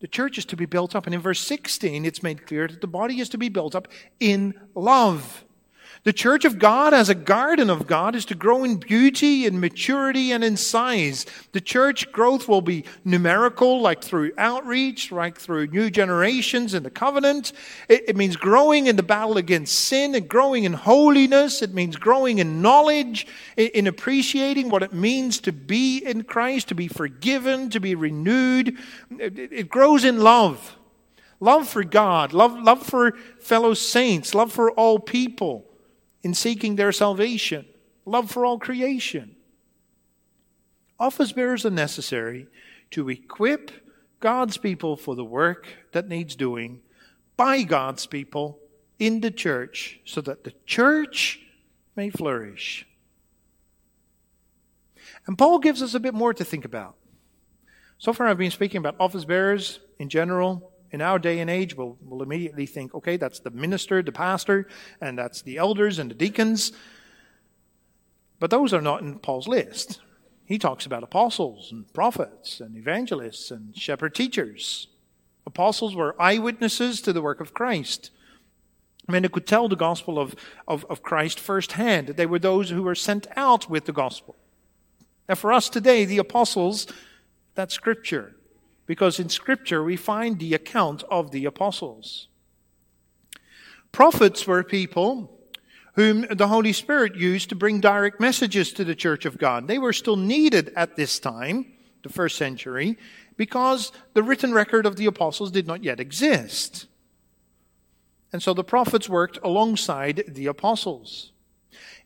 The 0.00 0.06
church 0.06 0.36
is 0.36 0.44
to 0.44 0.56
be 0.56 0.66
built 0.66 0.94
up. 0.94 1.06
And 1.06 1.14
in 1.14 1.22
verse 1.22 1.40
16, 1.40 2.04
it's 2.04 2.22
made 2.22 2.46
clear 2.46 2.68
that 2.68 2.82
the 2.82 2.86
body 2.86 3.18
is 3.18 3.30
to 3.30 3.38
be 3.38 3.48
built 3.48 3.74
up 3.74 3.88
in 4.20 4.52
love. 4.74 5.46
The 6.04 6.12
church 6.12 6.44
of 6.44 6.58
God 6.58 6.92
as 6.92 7.08
a 7.08 7.14
garden 7.14 7.70
of 7.70 7.86
God 7.86 8.16
is 8.16 8.24
to 8.24 8.34
grow 8.34 8.64
in 8.64 8.78
beauty, 8.78 9.46
in 9.46 9.60
maturity, 9.60 10.32
and 10.32 10.42
in 10.42 10.56
size. 10.56 11.26
The 11.52 11.60
church 11.60 12.10
growth 12.10 12.48
will 12.48 12.60
be 12.60 12.84
numerical, 13.04 13.80
like 13.80 14.02
through 14.02 14.32
outreach, 14.36 15.12
like 15.12 15.38
through 15.38 15.68
new 15.68 15.90
generations 15.90 16.74
in 16.74 16.82
the 16.82 16.90
covenant. 16.90 17.52
It, 17.88 18.02
it, 18.08 18.16
means 18.16 18.34
growing 18.34 18.88
in 18.88 18.96
the 18.96 19.04
battle 19.04 19.36
against 19.36 19.78
sin 19.78 20.16
and 20.16 20.28
growing 20.28 20.64
in 20.64 20.72
holiness. 20.72 21.62
It 21.62 21.72
means 21.72 21.94
growing 21.94 22.38
in 22.38 22.60
knowledge, 22.60 23.28
in, 23.56 23.68
in 23.68 23.86
appreciating 23.86 24.70
what 24.70 24.82
it 24.82 24.92
means 24.92 25.38
to 25.42 25.52
be 25.52 25.98
in 25.98 26.24
Christ, 26.24 26.66
to 26.68 26.74
be 26.74 26.88
forgiven, 26.88 27.70
to 27.70 27.78
be 27.78 27.94
renewed. 27.94 28.76
It, 29.20 29.38
it 29.38 29.68
grows 29.68 30.04
in 30.04 30.18
love. 30.18 30.76
Love 31.38 31.68
for 31.68 31.84
God, 31.84 32.32
love, 32.32 32.60
love 32.60 32.84
for 32.84 33.12
fellow 33.40 33.74
saints, 33.74 34.34
love 34.34 34.50
for 34.50 34.72
all 34.72 34.98
people 34.98 35.64
in 36.22 36.34
seeking 36.34 36.76
their 36.76 36.92
salvation, 36.92 37.66
love 38.04 38.30
for 38.30 38.44
all 38.44 38.58
creation. 38.58 39.36
Office 40.98 41.32
bearers 41.32 41.66
are 41.66 41.70
necessary 41.70 42.46
to 42.92 43.08
equip 43.08 43.70
God's 44.20 44.56
people 44.56 44.96
for 44.96 45.16
the 45.16 45.24
work 45.24 45.66
that 45.92 46.08
needs 46.08 46.36
doing 46.36 46.80
by 47.36 47.62
God's 47.62 48.06
people 48.06 48.60
in 48.98 49.20
the 49.20 49.30
church 49.30 50.00
so 50.04 50.20
that 50.20 50.44
the 50.44 50.52
church 50.64 51.40
may 51.96 52.08
flourish. 52.08 52.86
And 55.26 55.36
Paul 55.36 55.58
gives 55.58 55.82
us 55.82 55.94
a 55.94 56.00
bit 56.00 56.14
more 56.14 56.34
to 56.34 56.44
think 56.44 56.64
about. 56.64 56.96
So 57.98 58.12
far, 58.12 58.26
I've 58.26 58.38
been 58.38 58.50
speaking 58.50 58.78
about 58.78 58.96
office 58.98 59.24
bearers 59.24 59.80
in 59.98 60.08
general, 60.08 60.71
in 60.92 61.00
our 61.00 61.18
day 61.18 61.40
and 61.40 61.50
age, 61.50 61.74
we'll, 61.74 61.96
we'll 62.02 62.22
immediately 62.22 62.66
think, 62.66 62.94
okay, 62.94 63.16
that's 63.16 63.40
the 63.40 63.50
minister, 63.50 64.02
the 64.02 64.12
pastor, 64.12 64.68
and 65.00 65.18
that's 65.18 65.42
the 65.42 65.56
elders 65.56 65.98
and 65.98 66.10
the 66.10 66.14
deacons. 66.14 66.72
But 68.38 68.50
those 68.50 68.74
are 68.74 68.82
not 68.82 69.00
in 69.00 69.18
Paul's 69.18 69.48
list. 69.48 70.00
He 70.44 70.58
talks 70.58 70.84
about 70.84 71.02
apostles 71.02 71.72
and 71.72 71.90
prophets 71.94 72.60
and 72.60 72.76
evangelists 72.76 73.50
and 73.50 73.76
shepherd 73.76 74.14
teachers. 74.14 74.88
Apostles 75.46 75.96
were 75.96 76.20
eyewitnesses 76.20 77.00
to 77.00 77.12
the 77.12 77.22
work 77.22 77.40
of 77.40 77.54
Christ. 77.54 78.10
Men 79.08 79.22
who 79.22 79.30
could 79.30 79.46
tell 79.46 79.68
the 79.68 79.76
gospel 79.76 80.18
of, 80.18 80.36
of, 80.68 80.84
of 80.90 81.02
Christ 81.02 81.40
firsthand. 81.40 82.08
They 82.08 82.26
were 82.26 82.38
those 82.38 82.70
who 82.70 82.82
were 82.82 82.94
sent 82.94 83.26
out 83.34 83.70
with 83.70 83.86
the 83.86 83.92
gospel. 83.92 84.36
And 85.26 85.38
for 85.38 85.52
us 85.52 85.68
today, 85.68 86.04
the 86.04 86.18
apostles, 86.18 86.86
that's 87.54 87.74
scripture. 87.74 88.34
Because 88.92 89.18
in 89.18 89.30
scripture 89.30 89.82
we 89.82 89.96
find 89.96 90.38
the 90.38 90.52
account 90.52 91.02
of 91.10 91.30
the 91.30 91.46
apostles. 91.46 92.28
Prophets 93.90 94.46
were 94.46 94.62
people 94.62 95.32
whom 95.94 96.26
the 96.30 96.48
Holy 96.48 96.74
Spirit 96.74 97.16
used 97.16 97.48
to 97.48 97.54
bring 97.54 97.80
direct 97.80 98.20
messages 98.20 98.70
to 98.74 98.84
the 98.84 98.94
church 98.94 99.24
of 99.24 99.38
God. 99.38 99.66
They 99.66 99.78
were 99.78 99.94
still 99.94 100.16
needed 100.16 100.74
at 100.76 100.94
this 100.94 101.18
time, 101.18 101.72
the 102.02 102.10
first 102.10 102.36
century, 102.36 102.98
because 103.38 103.92
the 104.12 104.22
written 104.22 104.52
record 104.52 104.84
of 104.84 104.96
the 104.96 105.06
apostles 105.06 105.50
did 105.50 105.66
not 105.66 105.82
yet 105.82 105.98
exist. 105.98 106.84
And 108.30 108.42
so 108.42 108.52
the 108.52 108.62
prophets 108.62 109.08
worked 109.08 109.38
alongside 109.42 110.22
the 110.28 110.48
apostles. 110.48 111.32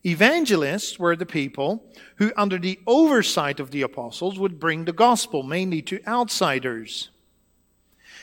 Evangelists 0.06 1.00
were 1.00 1.16
the 1.16 1.26
people 1.26 1.84
who, 2.16 2.32
under 2.36 2.58
the 2.58 2.78
oversight 2.86 3.58
of 3.58 3.72
the 3.72 3.82
apostles, 3.82 4.38
would 4.38 4.60
bring 4.60 4.84
the 4.84 4.92
gospel 4.92 5.42
mainly 5.42 5.82
to 5.82 6.00
outsiders. 6.06 7.10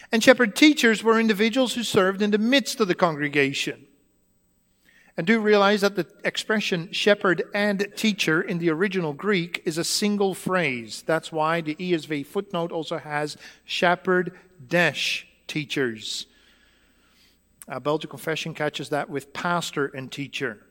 And 0.09 0.23
shepherd 0.23 0.55
teachers 0.55 1.03
were 1.03 1.19
individuals 1.19 1.73
who 1.73 1.83
served 1.83 2.21
in 2.21 2.31
the 2.31 2.37
midst 2.37 2.79
of 2.79 2.87
the 2.87 2.95
congregation. 2.95 3.85
And 5.17 5.27
do 5.27 5.41
realize 5.41 5.81
that 5.81 5.97
the 5.97 6.07
expression 6.23 6.89
shepherd 6.93 7.43
and 7.53 7.91
teacher 7.97 8.41
in 8.41 8.59
the 8.59 8.69
original 8.69 9.11
Greek 9.11 9.61
is 9.65 9.77
a 9.77 9.83
single 9.83 10.33
phrase. 10.33 11.03
That's 11.05 11.33
why 11.33 11.59
the 11.59 11.75
ESV 11.75 12.25
footnote 12.25 12.71
also 12.71 12.97
has 12.97 13.35
shepherd 13.65 14.39
dash 14.69 15.27
teachers. 15.47 16.27
Uh, 17.67 17.81
Belgian 17.81 18.09
Confession 18.09 18.53
catches 18.53 18.87
that 18.89 19.09
with 19.09 19.33
pastor 19.33 19.87
and 19.87 20.09
teacher. 20.09 20.61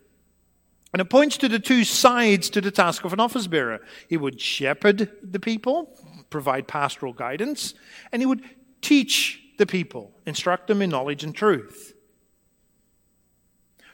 And 0.92 1.00
it 1.00 1.06
points 1.06 1.38
to 1.38 1.48
the 1.48 1.58
two 1.58 1.84
sides 1.84 2.50
to 2.50 2.60
the 2.60 2.70
task 2.70 3.04
of 3.04 3.12
an 3.12 3.20
office 3.20 3.46
bearer. 3.46 3.80
He 4.08 4.16
would 4.16 4.40
shepherd 4.40 5.10
the 5.22 5.40
people, 5.40 5.88
provide 6.28 6.68
pastoral 6.68 7.14
guidance, 7.14 7.74
and 8.12 8.20
he 8.20 8.26
would 8.26 8.42
teach 8.82 9.42
the 9.56 9.66
people, 9.66 10.12
instruct 10.26 10.66
them 10.66 10.82
in 10.82 10.90
knowledge 10.90 11.24
and 11.24 11.34
truth. 11.34 11.94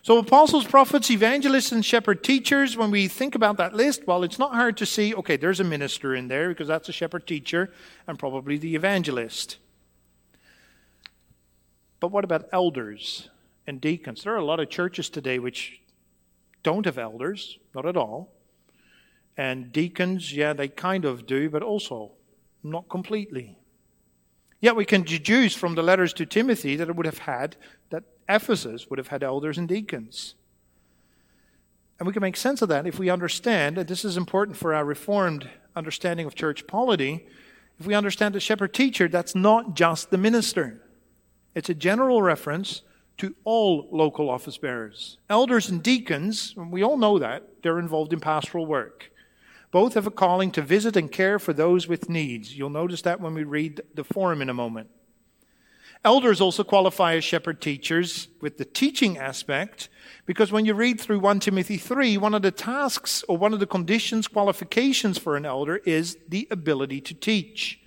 So, 0.03 0.17
apostles, 0.19 0.65
prophets, 0.67 1.11
evangelists, 1.11 1.71
and 1.71 1.85
shepherd 1.85 2.25
teachers, 2.25 2.77
when 2.77 2.91
we 2.91 3.09
think 3.09 3.35
about 3.35 3.59
that 3.59 3.75
list, 3.75 4.07
well, 4.07 4.23
it's 4.23 4.39
not 4.39 4.55
hard 4.55 4.77
to 4.79 4.87
see 4.87 5.15
okay, 5.15 5.37
there's 5.37 5.61
a 5.61 5.65
minister 5.65 6.15
in 6.15 6.29
there 6.29 6.49
because 6.49 6.69
that's 6.69 6.89
a 6.89 6.93
shepherd 6.93 7.27
teacher 7.27 7.71
and 8.07 8.19
probably 8.19 8.57
the 8.57 8.75
evangelist. 8.75 9.59
But 12.01 12.09
what 12.09 12.25
about 12.25 12.49
elders 12.53 13.29
and 13.67 13.81
deacons? 13.81 14.23
There 14.23 14.33
are 14.33 14.39
a 14.39 14.45
lot 14.45 14.61
of 14.61 14.71
churches 14.71 15.11
today 15.11 15.39
which 15.39 15.81
don't 16.63 16.87
have 16.87 16.99
elders, 16.99 17.59
not 17.75 17.87
at 17.87 17.97
all. 17.97 18.33
And 19.37 19.73
deacons, 19.73 20.33
yeah, 20.33 20.53
they 20.53 20.69
kind 20.69 21.05
of 21.05 21.27
do, 21.27 21.49
but 21.49 21.63
also 21.63 22.13
not 22.63 22.89
completely. 22.89 23.57
Yet 24.61 24.75
we 24.75 24.85
can 24.85 25.03
deduce 25.03 25.55
from 25.55 25.77
the 25.77 25.83
letters 25.83 26.13
to 26.15 26.27
Timothy 26.27 26.75
that 26.77 26.89
it 26.89 26.97
would 26.97 27.07
have 27.07 27.19
had, 27.19 27.57
that 27.91 28.05
Ephesus 28.29 28.91
would 28.91 28.99
have 28.99 29.09
had 29.09 29.23
elders 29.23 29.57
and 29.57 29.69
deacons. 29.69 30.35
And 31.99 32.07
we 32.07 32.13
can 32.13 32.23
make 32.23 32.37
sense 32.37 32.63
of 32.63 32.69
that 32.69 32.87
if 32.87 32.99
we 32.99 33.11
understand, 33.11 33.79
and 33.79 33.89
this 33.89 34.05
is 34.05 34.17
important 34.17 34.57
for 34.57 34.75
our 34.75 34.85
reformed 34.85 35.49
understanding 35.77 36.27
of 36.27 36.35
church 36.35 36.67
polity, 36.67 37.27
if 37.79 37.87
we 37.87 37.95
understand 37.95 38.35
the 38.35 38.41
shepherd 38.41 38.75
teacher, 38.75 39.09
that's 39.09 39.35
not 39.35 39.75
just 39.75 40.11
the 40.11 40.19
minister. 40.19 40.83
It's 41.55 41.69
a 41.69 41.75
general 41.75 42.23
reference 42.23 42.83
to 43.19 43.35
all 43.45 43.89
local 43.91 44.31
office 44.31 44.59
bearers. 44.59 45.19
Elders 45.29 45.69
and 45.69 45.83
deacons, 45.83 46.55
we 46.57 46.83
all 46.83 46.97
know 46.97 47.19
that, 47.19 47.63
they're 47.63 47.79
involved 47.79 48.13
in 48.13 48.21
pastoral 48.21 48.67
work. 48.67 49.11
Both 49.71 49.95
have 49.95 50.07
a 50.07 50.11
calling 50.11 50.51
to 50.53 50.63
visit 50.63 50.97
and 50.97 51.13
care 51.13 51.39
for 51.39 51.53
those 51.53 51.87
with 51.87 52.09
needs. 52.09 52.57
You'll 52.57 52.71
notice 52.71 53.03
that 53.03 53.21
when 53.21 53.35
we 53.35 53.45
read 53.45 53.83
the 53.95 54.05
form 54.05 54.41
in 54.41 54.49
a 54.49 54.55
moment. 54.55 54.89
Elders 56.05 56.41
also 56.41 56.63
qualify 56.63 57.17
as 57.17 57.25
shepherd 57.25 57.61
teachers 57.61 58.29
with 58.41 58.57
the 58.57 58.65
teaching 58.65 59.19
aspect, 59.19 59.89
because 60.27 60.53
when 60.53 60.65
you 60.65 60.73
read 60.73 61.01
through 61.01 61.19
1 61.19 61.41
Timothy 61.41 61.77
3, 61.77 62.17
one 62.19 62.35
of 62.35 62.43
the 62.43 62.53
tasks 62.53 63.25
or 63.29 63.37
one 63.37 63.53
of 63.53 63.59
the 63.59 63.67
conditions, 63.67 64.29
qualifications 64.29 65.19
for 65.19 65.37
an 65.37 65.45
elder 65.45 65.79
is 65.79 66.17
the 66.29 66.47
ability 66.53 67.01
to 67.01 67.15
teach. 67.15 67.81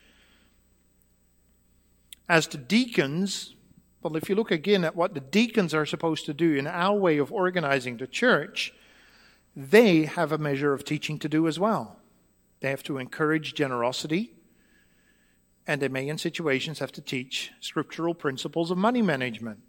As 2.27 2.47
to 2.47 2.57
deacons, 2.57 3.55
well, 4.01 4.17
if 4.17 4.29
you 4.29 4.35
look 4.35 4.51
again 4.51 4.83
at 4.83 4.95
what 4.95 5.13
the 5.13 5.19
deacons 5.19 5.73
are 5.73 5.85
supposed 5.85 6.25
to 6.25 6.33
do 6.33 6.55
in 6.55 6.65
our 6.65 6.97
way 6.97 7.17
of 7.19 7.31
organizing 7.31 7.97
the 7.97 8.07
church, 8.07 8.73
they 9.55 10.05
have 10.05 10.31
a 10.31 10.37
measure 10.37 10.73
of 10.73 10.83
teaching 10.83 11.19
to 11.19 11.29
do 11.29 11.47
as 11.47 11.59
well. 11.59 11.99
They 12.61 12.69
have 12.69 12.83
to 12.83 12.97
encourage 12.97 13.53
generosity, 13.53 14.33
and 15.67 15.81
they 15.81 15.87
may, 15.87 16.07
in 16.07 16.17
situations, 16.17 16.79
have 16.79 16.91
to 16.93 17.01
teach 17.01 17.51
scriptural 17.59 18.15
principles 18.15 18.71
of 18.71 18.77
money 18.77 19.01
management. 19.01 19.59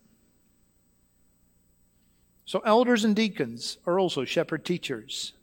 So, 2.44 2.60
elders 2.60 3.04
and 3.04 3.14
deacons 3.14 3.78
are 3.86 3.98
also 3.98 4.24
shepherd 4.24 4.64
teachers. 4.64 5.34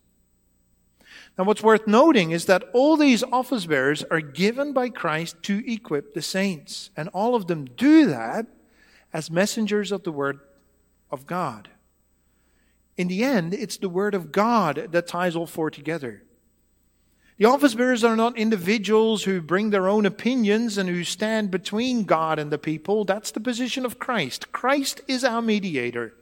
Now, 1.38 1.43
what's 1.43 1.63
worth 1.63 1.88
noting 1.88 2.32
is 2.32 2.45
that 2.45 2.63
all 2.73 2.97
these 2.97 3.23
office 3.23 3.65
bearers 3.65 4.04
are 4.12 4.19
given 4.19 4.73
by 4.73 4.89
Christ 4.89 5.41
to 5.43 5.63
equip 5.71 6.13
the 6.13 6.21
saints, 6.21 6.89
and 6.97 7.10
all 7.10 7.36
of 7.36 7.47
them 7.47 7.65
do 7.65 8.08
that 8.08 8.47
as 9.13 9.32
messengers 9.32 9.91
of 9.91 10.04
the 10.04 10.12
Word 10.12 10.39
of 11.12 11.26
God. 11.26 11.69
In 12.98 13.08
the 13.08 13.24
end, 13.24 13.54
it's 13.54 13.78
the 13.78 13.89
Word 13.89 14.13
of 14.13 14.32
God 14.32 14.89
that 14.91 15.08
ties 15.08 15.36
all 15.36 15.48
four 15.48 15.72
together. 15.72 16.24
The 17.38 17.45
office 17.45 17.74
bearers 17.74 18.04
are 18.04 18.17
not 18.17 18.38
individuals 18.38 19.24
who 19.24 19.41
bring 19.41 19.69
their 19.69 19.88
own 19.88 20.06
opinions 20.06 20.78
and 20.78 20.89
who 20.89 21.06
stand 21.06 21.50
between 21.50 22.04
God 22.04 22.38
and 22.38 22.52
the 22.52 22.58
people. 22.58 23.06
That's 23.06 23.32
the 23.32 23.39
position 23.39 23.86
of 23.86 23.98
Christ. 23.98 24.52
Christ 24.52 25.00
is 25.08 25.24
our 25.24 25.41
mediator. 25.41 26.13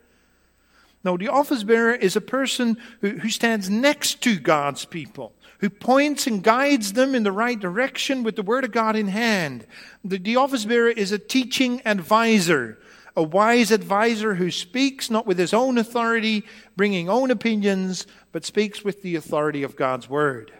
No, 1.03 1.17
the 1.17 1.29
office 1.29 1.63
bearer 1.63 1.95
is 1.95 2.15
a 2.15 2.21
person 2.21 2.77
who, 3.01 3.17
who 3.17 3.29
stands 3.29 3.67
next 3.69 4.21
to 4.21 4.37
God's 4.37 4.85
people, 4.85 5.33
who 5.59 5.69
points 5.69 6.27
and 6.27 6.43
guides 6.43 6.93
them 6.93 7.15
in 7.15 7.23
the 7.23 7.31
right 7.31 7.59
direction 7.59 8.23
with 8.23 8.35
the 8.35 8.43
Word 8.43 8.63
of 8.63 8.71
God 8.71 8.95
in 8.95 9.07
hand. 9.07 9.65
The, 10.03 10.17
the 10.17 10.35
office 10.35 10.65
bearer 10.65 10.89
is 10.89 11.11
a 11.11 11.19
teaching 11.19 11.81
advisor, 11.85 12.77
a 13.15 13.23
wise 13.23 13.71
advisor 13.71 14.35
who 14.35 14.51
speaks 14.51 15.09
not 15.09 15.25
with 15.25 15.39
his 15.39 15.53
own 15.53 15.77
authority, 15.77 16.43
bringing 16.75 17.09
own 17.09 17.31
opinions, 17.31 18.05
but 18.31 18.45
speaks 18.45 18.83
with 18.83 19.01
the 19.01 19.15
authority 19.15 19.63
of 19.63 19.75
God's 19.75 20.09
Word. 20.09 20.51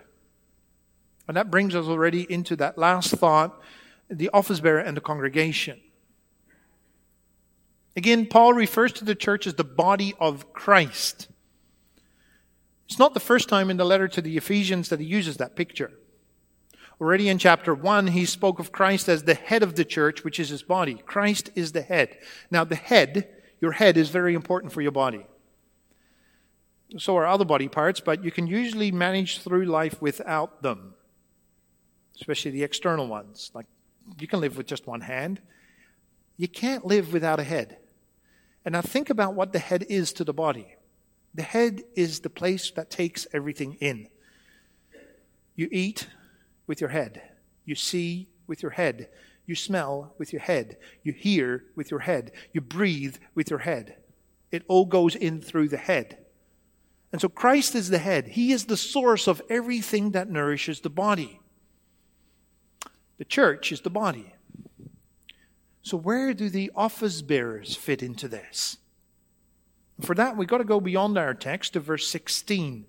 And 1.28 1.38
that 1.38 1.52
brings 1.52 1.76
us 1.76 1.86
already 1.86 2.32
into 2.32 2.56
that 2.56 2.78
last 2.78 3.12
thought 3.12 3.62
the 4.10 4.30
office 4.30 4.62
bearer 4.62 4.80
and 4.80 4.96
the 4.96 5.02
congregation. 5.02 5.80
Again, 7.98 8.26
Paul 8.28 8.54
refers 8.54 8.94
to 8.94 9.06
the 9.06 9.16
church 9.16 9.48
as 9.48 9.56
the 9.56 9.64
body 9.64 10.14
of 10.20 10.54
Christ. 10.54 11.28
It's 12.88 13.00
not 13.00 13.14
the 13.14 13.20
first 13.20 13.50
time 13.50 13.70
in 13.70 13.78
the 13.78 13.86
letter 13.86 14.08
to 14.08 14.22
the 14.22 14.38
Ephesians 14.38 14.90
that 14.90 15.00
he 15.00 15.06
uses 15.06 15.38
that 15.38 15.56
picture. 15.56 15.92
Already 17.00 17.30
in 17.30 17.38
chapter 17.38 17.76
1, 17.76 18.08
he 18.08 18.26
spoke 18.26 18.60
of 18.60 18.72
Christ 18.72 19.08
as 19.08 19.24
the 19.24 19.36
head 19.36 19.62
of 19.62 19.76
the 19.76 19.86
church, 19.86 20.24
which 20.24 20.40
is 20.40 20.50
his 20.50 20.64
body. 20.64 20.96
Christ 21.06 21.50
is 21.54 21.74
the 21.74 21.82
head. 21.82 22.18
Now, 22.50 22.64
the 22.64 22.76
head, 22.76 23.28
your 23.62 23.74
head, 23.74 23.98
is 23.98 24.10
very 24.10 24.34
important 24.34 24.74
for 24.74 24.82
your 24.82 24.92
body. 24.92 25.28
So 26.98 27.18
are 27.18 27.28
other 27.28 27.46
body 27.46 27.68
parts, 27.68 28.00
but 28.00 28.24
you 28.24 28.32
can 28.32 28.48
usually 28.48 28.92
manage 28.92 29.40
through 29.40 29.66
life 29.66 30.02
without 30.02 30.64
them, 30.64 30.94
especially 32.16 32.52
the 32.52 32.64
external 32.64 33.08
ones. 33.08 33.52
Like, 33.54 33.66
you 34.18 34.28
can 34.28 34.40
live 34.40 34.56
with 34.56 34.66
just 34.66 34.88
one 34.88 35.02
hand. 35.02 35.42
You 36.38 36.48
can't 36.48 36.86
live 36.86 37.12
without 37.12 37.40
a 37.40 37.44
head. 37.44 37.78
And 38.64 38.74
now 38.74 38.82
think 38.82 39.10
about 39.10 39.36
what 39.36 39.52
the 39.52 39.60
head 39.60 39.86
is 39.90 40.14
to 40.14 40.24
the 40.24 40.34
body. 40.34 40.77
The 41.38 41.44
head 41.44 41.84
is 41.96 42.22
the 42.22 42.32
place 42.32 42.72
that 42.72 42.90
takes 42.90 43.28
everything 43.32 43.76
in. 43.76 44.08
You 45.56 45.70
eat 45.72 46.08
with 46.66 46.82
your 46.82 46.90
head. 46.90 47.22
You 47.64 47.76
see 47.76 48.28
with 48.48 48.64
your 48.64 48.72
head. 48.72 49.08
You 49.46 49.54
smell 49.54 50.16
with 50.18 50.34
your 50.34 50.42
head. 50.42 50.78
You 51.04 51.14
hear 51.14 51.64
with 51.76 51.92
your 51.92 52.00
head. 52.00 52.32
You 52.54 52.62
breathe 52.62 53.18
with 53.36 53.52
your 53.52 53.60
head. 53.60 53.98
It 54.52 54.64
all 54.68 54.86
goes 54.86 55.16
in 55.16 55.40
through 55.40 55.70
the 55.70 55.78
head. 55.78 56.18
And 57.12 57.22
so 57.22 57.30
Christ 57.30 57.76
is 57.76 57.90
the 57.90 58.00
head. 58.00 58.30
He 58.30 58.52
is 58.52 58.66
the 58.66 58.76
source 58.76 59.28
of 59.28 59.44
everything 59.48 60.12
that 60.12 60.32
nourishes 60.32 60.82
the 60.82 60.90
body. 60.90 61.40
The 63.20 63.26
church 63.26 63.72
is 63.72 63.82
the 63.82 63.92
body. 63.92 64.34
So, 65.84 65.98
where 65.98 66.34
do 66.34 66.50
the 66.50 66.72
office 66.76 67.22
bearers 67.22 67.76
fit 67.76 68.02
into 68.02 68.28
this? 68.28 68.78
For 70.02 70.14
that, 70.16 70.38
we've 70.38 70.48
got 70.48 70.60
to 70.60 70.64
go 70.64 70.80
beyond 70.80 71.18
our 71.18 71.34
text 71.34 71.74
to 71.74 71.80
verse 71.80 72.08
16. 72.08 72.86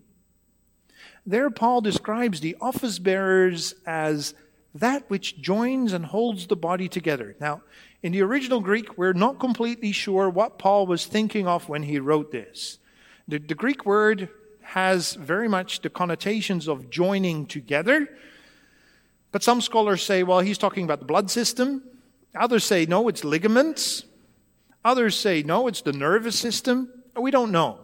There, 1.25 1.51
Paul 1.51 1.81
describes 1.81 2.40
the 2.40 2.57
office 2.61 2.99
bearers 2.99 3.75
as 3.87 4.35
that 4.75 5.09
which 5.09 5.40
joins 5.40 5.92
and 5.92 6.05
holds 6.05 6.47
the 6.47 6.57
body 6.57 6.88
together. 6.88 7.37
Now, 7.40 7.62
in 8.03 8.12
the 8.12 8.23
original 8.23 8.61
Greek, 8.61 8.97
we're 8.97 9.12
not 9.12 9.40
completely 9.40 9.92
sure 9.92 10.31
what 10.31 10.59
Paul 10.59 10.87
was 10.87 11.07
thinking 11.07 11.49
of 11.49 11.68
when 11.68 11.83
he 11.83 11.99
wrote 11.99 12.31
this. 12.31 12.79
The, 13.27 13.38
the 13.38 13.55
Greek 13.55 13.85
word 13.85 14.29
has 14.61 15.14
very 15.14 15.49
much 15.49 15.81
the 15.81 15.90
connotations 15.90 16.68
of 16.68 16.90
joining 16.90 17.47
together. 17.47 18.09
But 19.33 19.42
some 19.42 19.61
scholars 19.61 20.03
say, 20.03 20.23
well, 20.23 20.40
he's 20.40 20.59
talking 20.59 20.85
about 20.85 21.01
the 21.01 21.07
blood 21.07 21.31
system. 21.31 21.83
Others 22.35 22.64
say, 22.64 22.87
no, 22.87 23.09
it's 23.09 23.25
ligaments. 23.25 24.05
Others 24.85 25.18
say, 25.18 25.42
no, 25.42 25.66
it's 25.66 25.83
the 25.83 25.92
nervous 25.92 26.38
system. 26.38 26.90
We 27.20 27.31
don't 27.31 27.52
know. 27.52 27.81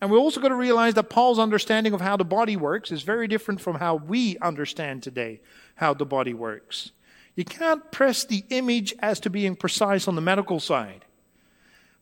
And 0.00 0.10
we're 0.10 0.18
also 0.18 0.40
going 0.40 0.52
to 0.52 0.56
realize 0.56 0.94
that 0.94 1.10
Paul's 1.10 1.38
understanding 1.38 1.92
of 1.92 2.00
how 2.00 2.16
the 2.16 2.24
body 2.24 2.56
works 2.56 2.92
is 2.92 3.02
very 3.02 3.26
different 3.26 3.60
from 3.60 3.76
how 3.76 3.96
we 3.96 4.38
understand 4.38 5.02
today 5.02 5.40
how 5.74 5.94
the 5.94 6.06
body 6.06 6.34
works. 6.34 6.92
You 7.34 7.44
can't 7.44 7.90
press 7.90 8.24
the 8.24 8.44
image 8.50 8.94
as 9.00 9.20
to 9.20 9.30
being 9.30 9.56
precise 9.56 10.08
on 10.08 10.14
the 10.14 10.20
medical 10.20 10.60
side. 10.60 11.04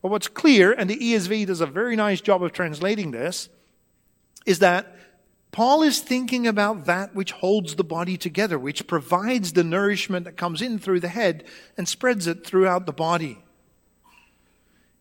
But 0.03 0.11
what's 0.11 0.29
clear, 0.29 0.73
and 0.73 0.89
the 0.89 0.99
ESV 0.99 1.47
does 1.47 1.61
a 1.61 1.67
very 1.67 1.97
nice 1.97 2.21
job 2.21 2.43
of 2.43 2.53
translating 2.53 3.11
this, 3.11 3.49
is 4.45 4.61
that 4.61 4.95
Paul 5.53 5.83
is 5.83 6.01
thinking 6.01 6.47
about 6.47 6.85
that 6.85 7.15
which 7.15 7.33
holds 7.33 7.77
the 7.77 7.85
body 7.85 8.19
together, 8.19 8.59
which 8.59 8.87
provides 8.87 9.55
the 9.55 9.65
nourishment 9.65 10.27
that 10.27 10.37
comes 10.37 10.61
in 10.61 10.79
through 10.79 11.01
the 11.01 11.09
head 11.09 11.45
and 11.79 11.89
spreads 11.89 12.27
it 12.27 12.47
throughout 12.47 12.85
the 12.85 12.93
body. 12.93 13.43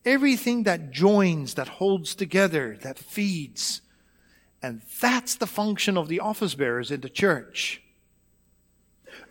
Everything 0.05 0.63
that 0.63 0.91
joins, 0.91 1.55
that 1.55 1.67
holds 1.67 2.13
together, 2.13 2.77
that 2.81 2.99
feeds. 2.99 3.81
And 4.61 4.81
that's 5.01 5.35
the 5.35 5.47
function 5.47 5.97
of 5.97 6.07
the 6.07 6.19
office 6.19 6.55
bearers 6.55 6.91
in 6.91 7.01
the 7.01 7.09
church. 7.09 7.81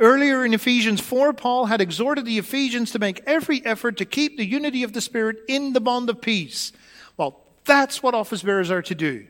Earlier 0.00 0.44
in 0.44 0.54
Ephesians 0.54 1.00
4, 1.00 1.32
Paul 1.34 1.66
had 1.66 1.80
exhorted 1.80 2.24
the 2.24 2.38
Ephesians 2.38 2.90
to 2.92 2.98
make 2.98 3.22
every 3.26 3.64
effort 3.64 3.96
to 3.98 4.04
keep 4.04 4.36
the 4.36 4.46
unity 4.46 4.82
of 4.82 4.92
the 4.92 5.00
Spirit 5.00 5.38
in 5.48 5.72
the 5.72 5.80
bond 5.80 6.10
of 6.10 6.20
peace. 6.20 6.72
Well, 7.16 7.40
that's 7.64 8.02
what 8.02 8.14
office 8.14 8.42
bearers 8.42 8.70
are 8.70 8.82
to 8.82 8.94
do. 8.94 9.26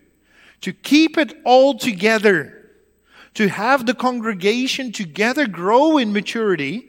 To 0.62 0.72
keep 0.72 1.18
it 1.18 1.34
all 1.44 1.76
together. 1.76 2.70
To 3.34 3.48
have 3.48 3.84
the 3.84 3.94
congregation 3.94 4.92
together 4.92 5.46
grow 5.46 5.98
in 5.98 6.12
maturity 6.12 6.88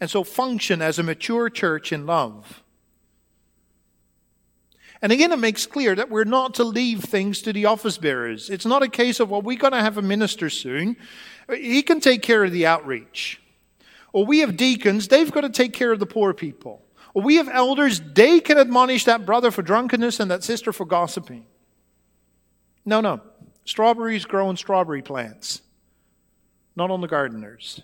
and 0.00 0.08
so 0.08 0.24
function 0.24 0.80
as 0.80 0.98
a 0.98 1.02
mature 1.02 1.50
church 1.50 1.92
in 1.92 2.06
love. 2.06 2.62
And 5.02 5.12
again, 5.12 5.32
it 5.32 5.38
makes 5.38 5.66
clear 5.66 5.94
that 5.94 6.10
we're 6.10 6.24
not 6.24 6.54
to 6.54 6.64
leave 6.64 7.04
things 7.04 7.40
to 7.42 7.52
the 7.52 7.66
office 7.66 7.96
bearers. 7.96 8.50
It's 8.50 8.66
not 8.66 8.82
a 8.82 8.88
case 8.88 9.18
of, 9.18 9.30
well, 9.30 9.40
we're 9.40 9.56
going 9.56 9.72
to 9.72 9.80
have 9.80 9.96
a 9.96 10.02
minister 10.02 10.50
soon. 10.50 10.96
He 11.48 11.82
can 11.82 12.00
take 12.00 12.22
care 12.22 12.44
of 12.44 12.52
the 12.52 12.66
outreach. 12.66 13.40
Or 14.12 14.26
we 14.26 14.40
have 14.40 14.56
deacons, 14.56 15.08
they've 15.08 15.30
got 15.30 15.42
to 15.42 15.50
take 15.50 15.72
care 15.72 15.92
of 15.92 16.00
the 16.00 16.06
poor 16.06 16.34
people. 16.34 16.84
Or 17.14 17.22
we 17.22 17.36
have 17.36 17.48
elders, 17.48 18.00
they 18.00 18.40
can 18.40 18.58
admonish 18.58 19.04
that 19.06 19.24
brother 19.24 19.50
for 19.50 19.62
drunkenness 19.62 20.20
and 20.20 20.30
that 20.30 20.44
sister 20.44 20.72
for 20.72 20.84
gossiping. 20.84 21.46
No, 22.84 23.00
no. 23.00 23.20
Strawberries 23.64 24.24
grow 24.24 24.48
on 24.48 24.56
strawberry 24.56 25.02
plants, 25.02 25.62
not 26.76 26.90
on 26.90 27.00
the 27.00 27.08
gardeners. 27.08 27.82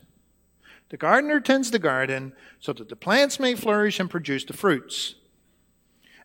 The 0.89 0.97
gardener 0.97 1.41
tends 1.41 1.71
the 1.71 1.79
garden 1.79 2.33
so 2.61 2.73
that 2.73 2.89
the 2.89 2.97
plants 2.97 3.41
may 3.41 3.55
flourish 3.55 3.99
and 3.99 4.11
produce 4.11 4.45
the 4.45 4.53
fruits. 4.53 5.17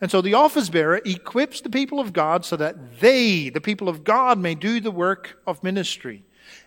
And 0.01 0.09
so 0.09 0.19
the 0.19 0.33
office 0.33 0.67
bearer 0.67 0.99
equips 1.05 1.61
the 1.61 1.69
people 1.69 1.99
of 1.99 2.11
God 2.11 2.43
so 2.43 2.55
that 2.57 2.99
they, 2.99 3.49
the 3.49 3.61
people 3.61 3.87
of 3.87 4.03
God, 4.03 4.39
may 4.39 4.55
do 4.55 4.79
the 4.79 4.89
work 4.89 5.37
of 5.45 5.63
ministry. 5.63 6.23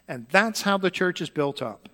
And 0.06 0.26
that's 0.30 0.62
how 0.62 0.78
the 0.78 0.90
church 0.90 1.20
is 1.20 1.30
built 1.30 1.60
up. 1.60 1.88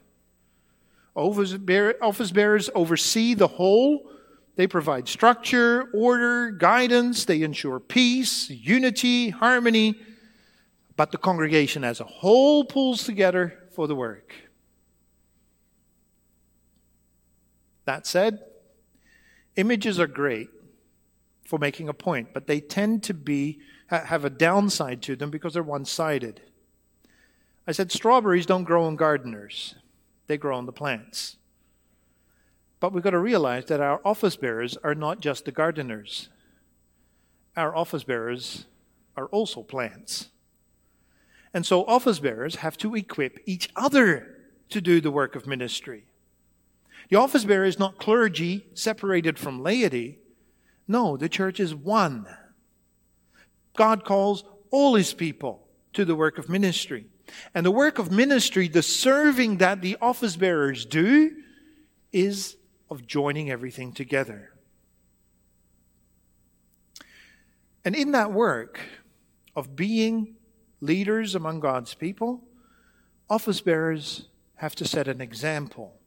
Office, 1.14 1.54
bearers 1.54 2.70
oversee 2.74 3.32
the 3.34 3.48
whole. 3.48 4.10
They 4.56 4.66
provide 4.66 5.08
structure, 5.08 5.88
order, 5.94 6.50
guidance. 6.50 7.24
They 7.24 7.42
ensure 7.42 7.80
peace, 7.80 8.50
unity, 8.50 9.30
harmony. 9.30 9.94
But 10.96 11.10
the 11.10 11.18
congregation 11.18 11.84
as 11.84 12.00
a 12.00 12.04
whole 12.04 12.64
pulls 12.64 13.04
together 13.04 13.58
for 13.72 13.86
the 13.86 13.96
work. 13.96 14.34
That 17.86 18.06
said, 18.06 18.40
images 19.56 19.98
are 19.98 20.06
great 20.06 20.50
for 21.50 21.58
making 21.58 21.88
a 21.88 21.92
point, 21.92 22.28
but 22.32 22.46
they 22.46 22.60
tend 22.60 23.02
to 23.02 23.12
be 23.12 23.58
have 23.88 24.24
a 24.24 24.30
downside 24.30 25.02
to 25.02 25.16
them 25.16 25.30
because 25.30 25.54
they're 25.54 25.64
one-sided. 25.64 26.40
I 27.66 27.72
said 27.72 27.90
strawberries 27.90 28.46
don't 28.46 28.62
grow 28.62 28.84
on 28.84 28.94
gardeners. 28.94 29.74
They 30.28 30.38
grow 30.38 30.56
on 30.56 30.66
the 30.66 30.72
plants. 30.72 31.38
But 32.78 32.92
we've 32.92 33.02
got 33.02 33.10
to 33.10 33.18
realize 33.18 33.64
that 33.64 33.80
our 33.80 34.00
office 34.04 34.36
bearers 34.36 34.78
are 34.84 34.94
not 34.94 35.18
just 35.18 35.44
the 35.44 35.50
gardeners. 35.50 36.28
Our 37.56 37.74
office 37.74 38.04
bearers 38.04 38.66
are 39.16 39.26
also 39.26 39.64
plants. 39.64 40.28
And 41.52 41.66
so 41.66 41.84
office 41.84 42.20
bearers 42.20 42.56
have 42.56 42.78
to 42.78 42.94
equip 42.94 43.40
each 43.44 43.70
other 43.74 44.36
to 44.68 44.80
do 44.80 45.00
the 45.00 45.10
work 45.10 45.34
of 45.34 45.48
ministry. 45.48 46.04
The 47.08 47.16
office 47.16 47.44
bearer 47.44 47.64
is 47.64 47.80
not 47.80 47.98
clergy 47.98 48.66
separated 48.72 49.36
from 49.36 49.64
laity. 49.64 50.20
No, 50.90 51.16
the 51.16 51.28
church 51.28 51.60
is 51.60 51.72
one. 51.72 52.26
God 53.76 54.04
calls 54.04 54.42
all 54.72 54.96
his 54.96 55.14
people 55.14 55.68
to 55.92 56.04
the 56.04 56.16
work 56.16 56.36
of 56.36 56.48
ministry. 56.48 57.06
And 57.54 57.64
the 57.64 57.70
work 57.70 58.00
of 58.00 58.10
ministry, 58.10 58.66
the 58.66 58.82
serving 58.82 59.58
that 59.58 59.82
the 59.82 59.96
office 60.02 60.34
bearers 60.34 60.84
do, 60.84 61.36
is 62.10 62.56
of 62.90 63.06
joining 63.06 63.52
everything 63.52 63.92
together. 63.92 64.52
And 67.84 67.94
in 67.94 68.10
that 68.10 68.32
work 68.32 68.80
of 69.54 69.76
being 69.76 70.34
leaders 70.80 71.36
among 71.36 71.60
God's 71.60 71.94
people, 71.94 72.42
office 73.28 73.60
bearers 73.60 74.26
have 74.56 74.74
to 74.74 74.84
set 74.84 75.06
an 75.06 75.20
example. 75.20 75.99